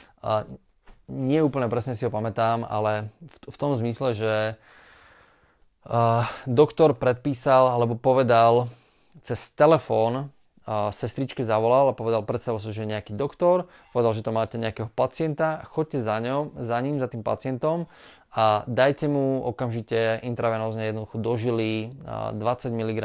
nie 1.08 1.40
úplne 1.44 1.68
presne 1.68 1.92
si 1.92 2.04
ho 2.08 2.12
pamätám, 2.12 2.64
ale 2.64 3.12
v, 3.44 3.56
tom 3.60 3.76
zmysle, 3.76 4.16
že 4.16 4.34
uh, 4.56 6.24
doktor 6.48 6.96
predpísal 6.96 7.68
alebo 7.68 7.98
povedal 7.98 8.72
cez 9.20 9.52
telefón 9.52 10.32
uh, 10.64 10.90
sestričke 10.90 11.44
zavolal 11.44 11.92
a 11.92 11.96
povedal, 11.96 12.26
predstavil 12.26 12.60
sa, 12.60 12.72
že 12.72 12.84
je 12.84 12.92
nejaký 12.92 13.12
doktor, 13.16 13.68
povedal, 13.92 14.12
že 14.12 14.24
to 14.24 14.32
máte 14.32 14.56
nejakého 14.56 14.88
pacienta, 14.92 15.64
choďte 15.68 16.00
za, 16.00 16.16
ňom, 16.20 16.58
za 16.60 16.76
ním, 16.80 16.96
za 17.00 17.08
tým 17.08 17.22
pacientom 17.24 17.86
a 18.34 18.66
dajte 18.66 19.06
mu 19.06 19.46
okamžite 19.46 20.18
intravenózne 20.26 20.90
jednoducho 20.90 21.22
dožili 21.22 21.94
uh, 22.02 22.34
20 22.34 22.74
mg 22.74 23.00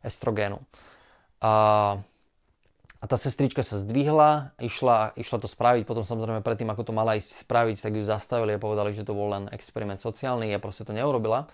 estrogénu. 0.00 0.58
Uh, 1.42 2.00
a 2.96 3.04
tá 3.04 3.20
sestrička 3.20 3.60
sa 3.60 3.76
zdvihla, 3.76 4.56
išla, 4.56 5.12
išla 5.20 5.38
to 5.38 5.46
spraviť, 5.46 5.84
potom 5.84 6.00
samozrejme 6.00 6.40
predtým, 6.40 6.72
ako 6.72 6.90
to 6.90 6.92
mala 6.96 7.20
ísť 7.20 7.44
spraviť, 7.44 7.76
tak 7.84 7.92
ju 7.92 8.02
zastavili 8.02 8.56
a 8.56 8.62
povedali, 8.62 8.96
že 8.96 9.04
to 9.04 9.12
bol 9.12 9.30
len 9.30 9.52
experiment 9.52 10.00
sociálny 10.00 10.48
a 10.50 10.58
proste 10.58 10.88
to 10.88 10.96
neurobila. 10.96 11.46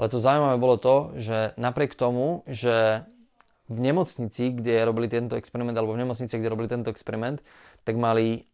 Ale 0.00 0.08
to 0.08 0.18
zaujímavé 0.18 0.56
bolo 0.56 0.76
to, 0.80 1.14
že 1.20 1.52
napriek 1.60 1.92
tomu, 1.94 2.42
že 2.48 3.04
v 3.66 3.78
nemocnici, 3.82 4.54
kde 4.54 4.86
robili 4.86 5.10
tento 5.10 5.34
experiment, 5.34 5.74
alebo 5.74 5.94
v 5.94 6.06
nemocnici, 6.06 6.34
kde 6.38 6.52
robili 6.52 6.70
tento 6.70 6.90
experiment, 6.90 7.42
tak 7.82 7.98
mali 7.98 8.46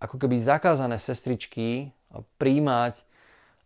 ako 0.00 0.16
keby 0.20 0.36
zakázané 0.40 0.98
sestričky 0.98 1.94
príjmať 2.36 3.00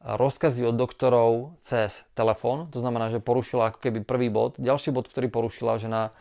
rozkazy 0.04 0.68
od 0.68 0.76
doktorov 0.76 1.56
cez 1.64 2.04
telefón. 2.12 2.68
To 2.76 2.78
znamená, 2.78 3.08
že 3.08 3.24
porušila 3.24 3.72
ako 3.72 3.80
keby 3.80 4.04
prvý 4.04 4.28
bod. 4.28 4.60
Ďalší 4.60 4.92
bod, 4.92 5.08
ktorý 5.08 5.32
porušila, 5.32 5.80
že 5.80 5.88
na 5.88 6.12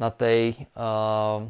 na 0.00 0.08
tej 0.08 0.56
uh, 0.72 1.44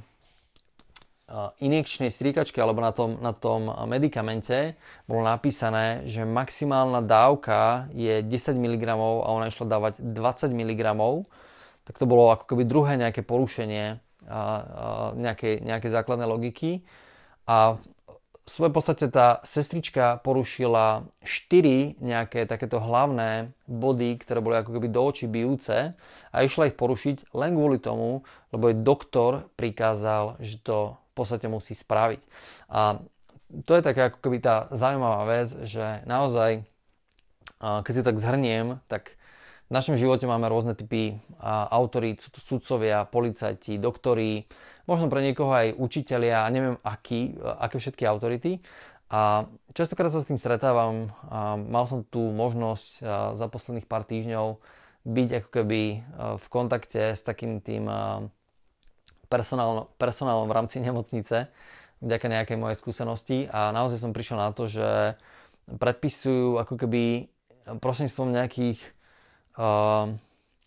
injekčnej 1.62 2.10
stríkačke 2.10 2.58
alebo 2.58 2.82
na 2.82 2.90
tom, 2.90 3.22
na 3.22 3.30
tom 3.30 3.70
medikamente 3.86 4.74
bolo 5.06 5.22
napísané, 5.22 6.02
že 6.10 6.26
maximálna 6.26 7.06
dávka 7.06 7.86
je 7.94 8.18
10 8.26 8.58
mg 8.58 8.82
a 8.98 9.28
ona 9.30 9.46
išla 9.46 9.70
dávať 9.70 10.02
20 10.02 10.50
mg, 10.50 10.82
tak 11.90 11.98
to 11.98 12.06
bolo 12.06 12.30
ako 12.30 12.54
keby 12.54 12.62
druhé 12.70 12.94
nejaké 12.94 13.26
porušenie 13.26 13.98
nejakej, 15.18 15.66
nejakej 15.66 15.90
základnej 15.90 16.30
logiky. 16.30 16.86
A 17.50 17.82
v 18.46 18.48
svojej 18.48 18.70
podstate 18.70 19.10
tá 19.10 19.42
sestrička 19.42 20.22
porušila 20.22 21.02
4 21.22 21.98
nejaké 21.98 22.46
takéto 22.46 22.78
hlavné 22.78 23.50
body, 23.66 24.22
ktoré 24.22 24.38
boli 24.38 24.62
ako 24.62 24.78
keby 24.78 24.86
do 24.86 25.02
očí 25.02 25.26
bijúce 25.26 25.98
a 26.30 26.36
išla 26.46 26.70
ich 26.70 26.78
porušiť 26.78 27.34
len 27.34 27.58
kvôli 27.58 27.82
tomu, 27.82 28.22
lebo 28.54 28.70
jej 28.70 28.78
doktor 28.78 29.50
prikázal, 29.58 30.38
že 30.38 30.62
to 30.62 30.94
v 30.94 31.12
podstate 31.14 31.50
musí 31.50 31.74
spraviť. 31.74 32.22
A 32.70 33.02
to 33.66 33.72
je 33.74 33.82
taká 33.82 34.14
ako 34.14 34.18
keby 34.22 34.38
tá 34.38 34.70
zaujímavá 34.70 35.26
vec, 35.26 35.50
že 35.66 36.06
naozaj, 36.06 36.62
keď 37.58 37.92
si 37.98 38.02
tak 38.06 38.18
zhrniem, 38.18 38.78
tak 38.86 39.18
v 39.70 39.72
našom 39.72 39.94
živote 39.94 40.26
máme 40.26 40.50
rôzne 40.50 40.74
typy 40.74 41.14
autorít, 41.70 42.26
sudcovia, 42.26 43.06
policajti, 43.06 43.78
doktori, 43.78 44.42
možno 44.90 45.06
pre 45.06 45.22
niekoho 45.22 45.54
aj 45.54 45.78
učitelia 45.78 46.42
neviem 46.50 46.74
aký, 46.82 47.38
aké 47.38 47.78
všetky 47.78 48.02
autority. 48.02 48.58
A 49.14 49.46
častokrát 49.70 50.10
sa 50.10 50.22
s 50.22 50.26
tým 50.26 50.42
stretávam. 50.42 51.14
A 51.30 51.54
mal 51.54 51.86
som 51.86 52.02
tu 52.02 52.34
možnosť 52.34 53.02
za 53.38 53.46
posledných 53.46 53.86
pár 53.86 54.02
týždňov 54.02 54.58
byť 55.06 55.28
ako 55.38 55.48
keby 55.50 55.82
v 56.38 56.46
kontakte 56.50 57.14
s 57.14 57.22
takým 57.22 57.62
tým 57.62 57.86
personálom, 59.30 59.86
personálom 59.94 60.50
v 60.50 60.56
rámci 60.58 60.82
nemocnice 60.84 61.46
vďaka 62.02 62.26
nejakej 62.26 62.58
mojej 62.58 62.74
skúsenosti 62.74 63.38
a 63.46 63.70
naozaj 63.70 64.02
som 64.02 64.10
prišiel 64.10 64.40
na 64.40 64.50
to, 64.50 64.66
že 64.66 65.14
predpisujú 65.68 66.58
ako 66.58 66.74
keby 66.74 67.30
prostredníctvom 67.78 68.34
nejakých 68.34 68.80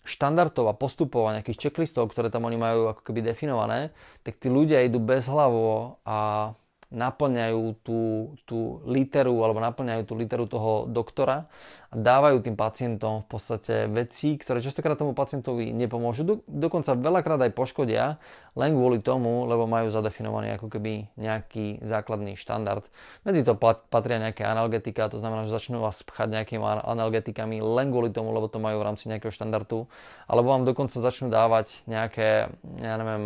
štandardov 0.03 0.67
a 0.67 0.75
postupov 0.75 1.31
a 1.31 1.39
nejakých 1.39 1.69
checklistov, 1.69 2.11
ktoré 2.11 2.27
tam 2.27 2.43
oni 2.43 2.59
majú 2.59 2.91
ako 2.91 3.01
keby 3.07 3.23
definované, 3.23 3.95
tak 4.21 4.35
tí 4.35 4.51
ľudia 4.51 4.83
idú 4.83 4.99
bezhlavo 4.99 5.97
a 6.03 6.51
naplňajú 6.93 7.81
tú, 7.81 8.01
tú 8.45 8.85
literu 8.85 9.41
alebo 9.41 9.57
naplňajú 9.59 10.03
tú 10.05 10.13
literu 10.13 10.45
toho 10.45 10.85
doktora 10.85 11.49
a 11.89 11.95
dávajú 11.97 12.45
tým 12.45 12.53
pacientom 12.53 13.25
v 13.25 13.27
podstate 13.33 13.89
veci, 13.89 14.37
ktoré 14.37 14.61
častokrát 14.61 14.97
tomu 14.97 15.17
pacientovi 15.17 15.73
nepomôžu. 15.73 16.21
Do, 16.21 16.35
dokonca 16.45 16.93
veľakrát 16.93 17.41
aj 17.41 17.51
poškodia 17.57 18.17
len 18.53 18.77
kvôli 18.77 19.01
tomu, 19.01 19.49
lebo 19.49 19.65
majú 19.65 19.89
zadefinovaný 19.89 20.57
ako 20.57 20.69
keby 20.69 21.09
nejaký 21.17 21.81
základný 21.81 22.37
štandard. 22.37 22.85
Medzi 23.25 23.41
to 23.41 23.57
patria 23.89 24.21
nejaké 24.21 24.45
analgetika, 24.45 25.09
to 25.09 25.17
znamená, 25.17 25.45
že 25.49 25.57
začnú 25.57 25.81
vás 25.81 26.01
pchať 26.05 26.29
nejakými 26.29 26.61
analgetikami 26.61 27.61
len 27.61 27.89
kvôli 27.89 28.13
tomu, 28.13 28.29
lebo 28.29 28.45
to 28.45 28.61
majú 28.61 28.81
v 28.81 28.85
rámci 28.85 29.09
nejakého 29.09 29.33
štandardu, 29.33 29.89
alebo 30.29 30.47
vám 30.53 30.69
dokonca 30.69 30.97
začnú 30.97 31.33
dávať 31.33 31.81
nejaké, 31.89 32.53
ja 32.81 32.95
neviem, 33.01 33.25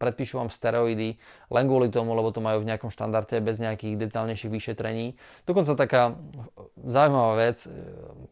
predpíšu 0.00 0.40
vám 0.40 0.48
steroidy 0.48 1.20
len 1.52 1.64
kvôli 1.68 1.92
tomu, 1.92 2.16
lebo 2.16 2.32
to 2.32 2.40
majú 2.40 2.53
v 2.60 2.68
nejakom 2.68 2.90
štandarde 2.92 3.40
bez 3.40 3.58
nejakých 3.58 4.08
detálnejších 4.08 4.52
vyšetrení. 4.52 5.18
Dokonca 5.48 5.74
taká 5.74 6.18
zaujímavá 6.78 7.34
vec, 7.40 7.66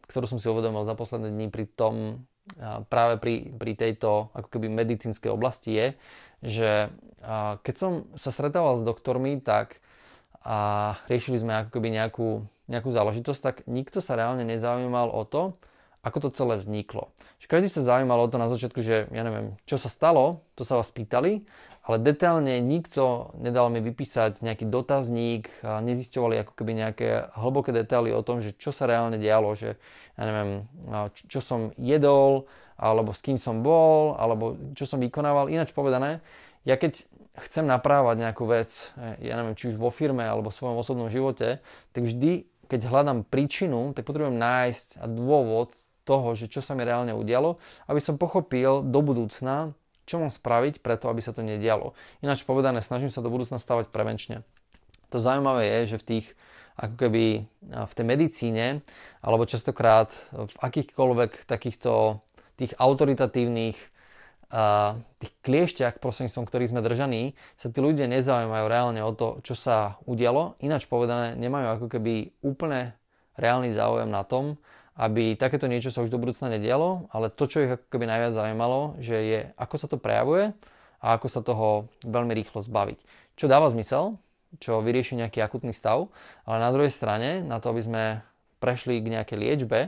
ktorú 0.07 0.25
som 0.29 0.39
si 0.39 0.47
uvedomil 0.47 0.85
za 0.87 0.95
posledné 0.95 1.33
dní 1.33 1.47
pri 1.51 1.65
tom, 1.67 2.25
práve 2.91 3.19
pri, 3.23 3.55
pri 3.55 3.71
tejto 3.79 4.31
ako 4.35 4.47
keby 4.51 4.67
medicínskej 4.67 5.31
oblasti 5.31 5.71
je, 5.75 5.87
že 6.43 6.71
keď 7.63 7.75
som 7.79 7.91
sa 8.19 8.35
stretával 8.35 8.75
s 8.79 8.83
doktormi, 8.83 9.39
tak 9.39 9.79
a 10.43 10.91
riešili 11.07 11.39
sme 11.39 11.55
ako 11.55 11.79
keby 11.79 11.87
nejakú, 11.87 12.43
nejakú 12.67 12.91
záležitosť, 12.91 13.39
tak 13.39 13.55
nikto 13.63 14.03
sa 14.03 14.19
reálne 14.19 14.43
nezaujímal 14.43 15.07
o 15.07 15.23
to, 15.23 15.55
ako 16.03 16.27
to 16.27 16.35
celé 16.35 16.59
vzniklo. 16.59 17.15
Že 17.39 17.47
každý 17.47 17.67
sa 17.71 17.87
zaujímal 17.87 18.19
o 18.19 18.27
to 18.27 18.35
na 18.35 18.51
začiatku, 18.51 18.83
že 18.83 19.07
ja 19.07 19.23
neviem, 19.23 19.55
čo 19.63 19.79
sa 19.79 19.87
stalo, 19.87 20.43
to 20.59 20.67
sa 20.67 20.75
vás 20.75 20.91
pýtali, 20.91 21.47
ale 21.83 21.99
detailne 21.99 22.59
nikto 22.63 23.31
nedal 23.39 23.67
mi 23.71 23.79
vypísať 23.79 24.43
nejaký 24.43 24.67
dotazník, 24.67 25.47
a 25.63 25.79
nezisťovali 25.79 26.43
ako 26.43 26.53
keby 26.59 26.71
nejaké 26.79 27.07
hlboké 27.35 27.71
detaily 27.75 28.11
o 28.11 28.23
tom, 28.23 28.43
že 28.43 28.55
čo 28.55 28.75
sa 28.75 28.87
reálne 28.87 29.19
dialo, 29.19 29.55
že 29.55 29.79
ja 30.19 30.23
neviem, 30.23 30.67
čo, 31.11 31.39
som 31.39 31.75
jedol, 31.79 32.51
alebo 32.75 33.15
s 33.15 33.23
kým 33.23 33.39
som 33.39 33.63
bol, 33.63 34.15
alebo 34.19 34.59
čo 34.75 34.83
som 34.83 34.99
vykonával. 34.99 35.51
Ináč 35.51 35.71
povedané, 35.71 36.23
ja 36.63 36.79
keď 36.79 37.03
chcem 37.47 37.67
naprávať 37.67 38.27
nejakú 38.27 38.47
vec, 38.47 38.91
ja 39.19 39.33
neviem, 39.35 39.55
či 39.55 39.71
už 39.71 39.79
vo 39.79 39.91
firme 39.91 40.23
alebo 40.23 40.51
v 40.51 40.57
svojom 40.59 40.79
osobnom 40.79 41.07
živote, 41.11 41.59
tak 41.91 42.03
vždy, 42.07 42.47
keď 42.71 42.87
hľadám 42.87 43.27
príčinu, 43.27 43.91
tak 43.91 44.07
potrebujem 44.07 44.39
nájsť 44.39 45.03
dôvod, 45.11 45.75
toho, 46.03 46.35
že 46.35 46.51
čo 46.51 46.59
sa 46.59 46.75
mi 46.75 46.83
reálne 46.83 47.15
udialo, 47.15 47.57
aby 47.87 47.99
som 47.99 48.19
pochopil 48.19 48.83
do 48.83 48.99
budúcna, 48.99 49.75
čo 50.03 50.19
mám 50.19 50.31
spraviť 50.31 50.83
preto, 50.83 51.07
aby 51.07 51.23
sa 51.23 51.31
to 51.31 51.43
nedialo. 51.43 51.95
Ináč 52.19 52.43
povedané, 52.43 52.83
snažím 52.83 53.07
sa 53.07 53.23
do 53.23 53.31
budúcna 53.31 53.55
stavať 53.55 53.87
prevenčne. 53.87 54.43
To 55.15 55.17
zaujímavé 55.21 55.63
je, 55.83 55.95
že 55.95 56.01
v 56.01 56.07
tých 56.07 56.27
ako 56.73 56.95
keby 57.05 57.45
v 57.69 57.93
tej 57.93 58.05
medicíne, 58.05 58.81
alebo 59.21 59.45
častokrát 59.45 60.09
v 60.33 60.55
akýchkoľvek 60.57 61.45
takýchto 61.45 62.17
tých 62.57 62.73
autoritatívnych 62.81 63.77
tých 65.17 65.33
kliešťach, 65.41 65.97
prostredníctvom 65.97 66.45
ktorých 66.45 66.71
sme 66.73 66.85
držaní, 66.85 67.33
sa 67.57 67.73
tí 67.73 67.81
ľudia 67.81 68.05
nezaujímajú 68.05 68.65
reálne 68.69 69.01
o 69.01 69.09
to, 69.13 69.41
čo 69.41 69.57
sa 69.57 69.97
udialo. 70.05 70.57
Ináč 70.61 70.85
povedané, 70.85 71.33
nemajú 71.33 71.77
ako 71.77 71.87
keby 71.89 72.37
úplne 72.45 72.93
reálny 73.33 73.73
záujem 73.73 74.13
na 74.13 74.21
tom, 74.21 74.61
aby 74.93 75.33
takéto 75.33 75.65
niečo 75.65 75.89
sa 75.89 76.05
už 76.05 76.13
do 76.13 76.21
budúcna 76.21 76.53
nedialo, 76.53 77.09
ale 77.09 77.33
to, 77.33 77.49
čo 77.49 77.65
ich 77.65 77.71
ako 77.73 77.85
keby 77.89 78.05
najviac 78.05 78.33
zaujímalo, 78.37 78.97
že 79.01 79.15
je, 79.17 79.39
ako 79.57 79.75
sa 79.77 79.87
to 79.89 79.97
prejavuje 79.97 80.53
a 81.01 81.17
ako 81.17 81.27
sa 81.29 81.41
toho 81.41 81.89
veľmi 82.05 82.33
rýchlo 82.37 82.61
zbaviť. 82.61 83.01
Čo 83.33 83.49
dáva 83.49 83.73
zmysel, 83.73 84.21
čo 84.61 84.85
vyrieši 84.85 85.17
nejaký 85.17 85.41
akutný 85.41 85.73
stav, 85.73 86.13
ale 86.45 86.57
na 86.61 86.69
druhej 86.69 86.93
strane, 86.93 87.41
na 87.41 87.57
to, 87.57 87.73
aby 87.73 87.81
sme 87.81 88.03
prešli 88.61 89.01
k 89.01 89.11
nejakej 89.17 89.37
liečbe, 89.37 89.79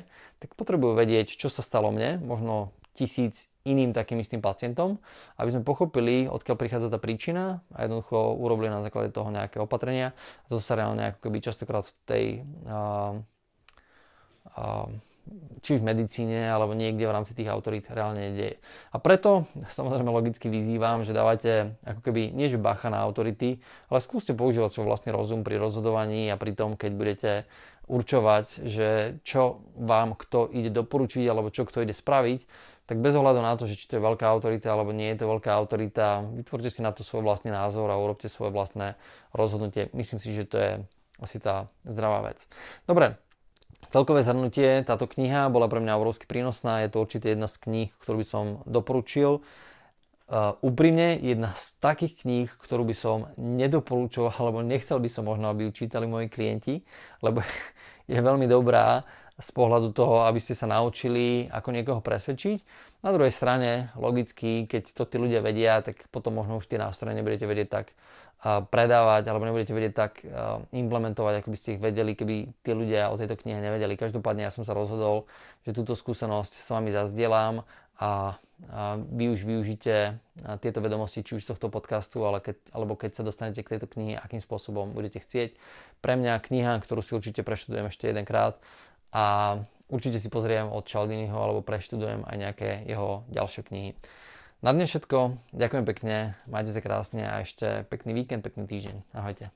tak 0.41 0.57
potrebujú 0.57 0.97
vedieť, 0.97 1.37
čo 1.37 1.47
sa 1.47 1.61
stalo 1.61 1.93
mne, 1.93 2.19
možno 2.19 2.73
tisíc 2.97 3.47
iným 3.65 3.91
takým 3.97 4.21
istým 4.21 4.39
pacientom, 4.45 5.01
aby 5.41 5.49
sme 5.49 5.65
pochopili, 5.65 6.29
odkiaľ 6.29 6.55
prichádza 6.55 6.87
tá 6.93 7.01
príčina 7.01 7.65
a 7.73 7.85
jednoducho 7.85 8.37
urobili 8.37 8.69
na 8.69 8.85
základe 8.85 9.09
toho 9.09 9.33
nejaké 9.33 9.57
opatrenia. 9.57 10.13
A 10.45 10.47
to 10.47 10.61
sa 10.61 10.77
reálne 10.77 11.13
ako 11.13 11.19
keby 11.29 11.37
častokrát 11.41 11.83
v 11.85 11.93
tej 12.05 12.25
uh, 12.69 13.17
či 15.65 15.69
už 15.73 15.81
v 15.81 15.89
medicíne 15.89 16.53
alebo 16.53 16.77
niekde 16.77 17.09
v 17.09 17.15
rámci 17.15 17.33
tých 17.33 17.49
autorít 17.49 17.89
reálne 17.89 18.29
nedieje. 18.29 18.61
A 18.93 19.01
preto 19.01 19.49
samozrejme 19.65 20.13
logicky 20.13 20.53
vyzývam, 20.53 21.01
že 21.01 21.17
dávate 21.17 21.73
ako 21.81 22.01
keby 22.05 22.29
nie 22.29 22.45
že 22.45 22.61
bacha 22.61 22.93
na 22.93 23.01
autority, 23.01 23.57
ale 23.89 23.99
skúste 24.05 24.37
používať 24.37 24.69
svoj 24.69 24.85
vlastný 24.93 25.09
rozum 25.09 25.41
pri 25.41 25.57
rozhodovaní 25.57 26.29
a 26.29 26.37
pri 26.37 26.53
tom, 26.53 26.77
keď 26.77 26.91
budete 26.93 27.31
určovať, 27.89 28.65
že 28.65 29.17
čo 29.25 29.65
vám 29.77 30.13
kto 30.17 30.49
ide 30.53 30.69
doporučiť 30.69 31.25
alebo 31.25 31.53
čo 31.53 31.65
kto 31.65 31.85
ide 31.85 31.93
spraviť, 31.93 32.45
tak 32.85 33.01
bez 33.01 33.17
ohľadu 33.17 33.41
na 33.41 33.57
to, 33.57 33.65
že 33.65 33.81
či 33.81 33.89
to 33.89 33.97
je 33.97 34.05
veľká 34.05 34.25
autorita 34.29 34.69
alebo 34.69 34.93
nie 34.93 35.09
je 35.13 35.25
to 35.25 35.29
veľká 35.29 35.49
autorita, 35.49 36.21
vytvorte 36.37 36.69
si 36.69 36.85
na 36.85 36.93
to 36.93 37.01
svoj 37.01 37.25
vlastný 37.25 37.49
názor 37.49 37.89
a 37.89 37.97
urobte 37.97 38.29
svoje 38.29 38.53
vlastné 38.53 38.93
rozhodnutie. 39.33 39.89
Myslím 39.97 40.21
si, 40.21 40.33
že 40.37 40.45
to 40.45 40.57
je 40.61 40.71
asi 41.17 41.41
tá 41.41 41.65
zdravá 41.81 42.29
vec. 42.29 42.45
Dobre, 42.85 43.17
Celkové 43.95 44.27
zhrnutie, 44.27 44.83
táto 44.83 45.07
kniha 45.07 45.47
bola 45.47 45.71
pre 45.71 45.79
mňa 45.79 45.95
obrovsky 45.95 46.27
prínosná, 46.27 46.83
je 46.83 46.91
to 46.91 46.99
určite 46.99 47.31
jedna 47.31 47.47
z 47.47 47.63
kníh, 47.63 47.89
ktorú 48.03 48.19
by 48.19 48.27
som 48.27 48.45
doporučil. 48.67 49.39
Uh, 50.27 50.59
úprimne, 50.59 51.15
jedna 51.15 51.55
z 51.55 51.79
takých 51.79 52.27
kníh, 52.27 52.51
ktorú 52.59 52.83
by 52.83 52.91
som 52.91 53.31
nedoporučoval, 53.39 54.35
alebo 54.35 54.67
nechcel 54.67 54.99
by 54.99 55.07
som 55.07 55.23
možno, 55.23 55.47
aby 55.47 55.71
ju 55.71 55.71
čítali 55.71 56.11
moji 56.11 56.27
klienti, 56.27 56.83
lebo 57.23 57.39
je 58.11 58.19
veľmi 58.19 58.51
dobrá 58.51 59.07
z 59.39 59.49
pohľadu 59.55 59.95
toho, 59.95 60.27
aby 60.27 60.43
ste 60.43 60.59
sa 60.59 60.67
naučili, 60.67 61.47
ako 61.47 61.71
niekoho 61.71 62.03
presvedčiť. 62.03 62.67
Na 62.99 63.15
druhej 63.15 63.31
strane, 63.31 63.95
logicky, 63.95 64.67
keď 64.67 64.91
to 64.91 65.07
tí 65.07 65.15
ľudia 65.23 65.39
vedia, 65.39 65.79
tak 65.79 66.11
potom 66.11 66.35
možno 66.35 66.59
už 66.59 66.67
tie 66.67 66.75
nástroje 66.75 67.15
nebudete 67.15 67.47
vedieť 67.47 67.67
tak 67.71 67.95
predávať, 68.43 69.29
alebo 69.29 69.47
nebudete 69.47 69.73
vedieť 69.73 69.93
tak 69.93 70.21
implementovať, 70.73 71.41
ako 71.41 71.49
by 71.49 71.57
ste 71.57 71.69
ich 71.77 71.81
vedeli, 71.81 72.13
keby 72.13 72.35
tí 72.61 72.71
ľudia 72.75 73.09
o 73.09 73.17
tejto 73.17 73.39
knihe 73.41 73.57
nevedeli. 73.57 73.97
Každopádne 73.97 74.45
ja 74.45 74.51
som 74.53 74.61
sa 74.61 74.77
rozhodol, 74.77 75.25
že 75.65 75.73
túto 75.73 75.97
skúsenosť 75.97 76.53
s 76.57 76.67
vami 76.69 76.93
zazdielam 76.93 77.65
a, 77.97 78.37
vy 79.11 79.35
už 79.35 79.43
využite 79.43 80.15
tieto 80.63 80.79
vedomosti, 80.79 81.27
či 81.27 81.35
už 81.35 81.43
z 81.43 81.51
tohto 81.51 81.67
podcastu, 81.67 82.23
ale 82.23 82.39
keď, 82.39 82.55
alebo 82.71 82.95
keď 82.95 83.19
sa 83.19 83.23
dostanete 83.27 83.59
k 83.65 83.75
tejto 83.75 83.91
knihe, 83.91 84.15
akým 84.15 84.39
spôsobom 84.39 84.95
budete 84.95 85.19
chcieť. 85.19 85.59
Pre 85.99 86.13
mňa 86.15 86.39
kniha, 86.39 86.79
ktorú 86.79 87.03
si 87.03 87.17
určite 87.17 87.43
preštudujem 87.43 87.91
ešte 87.91 88.07
jedenkrát, 88.07 88.55
a 89.15 89.63
určite 89.87 90.19
si 90.19 90.27
pozriem 90.27 90.67
od 90.67 90.83
Čaldiniho 90.83 91.39
alebo 91.39 91.63
preštudujem 91.63 92.27
aj 92.27 92.35
nejaké 92.35 92.69
jeho 92.83 93.23
ďalšie 93.31 93.61
knihy. 93.63 93.91
Na 94.63 94.71
dnes 94.71 94.87
všetko, 94.87 95.35
ďakujem 95.51 95.83
pekne, 95.83 96.15
majte 96.47 96.71
sa 96.71 96.79
krásne 96.79 97.27
a 97.27 97.43
ešte 97.43 97.83
pekný 97.91 98.15
víkend, 98.15 98.39
pekný 98.39 98.63
týždeň. 98.63 98.95
Ahojte. 99.11 99.51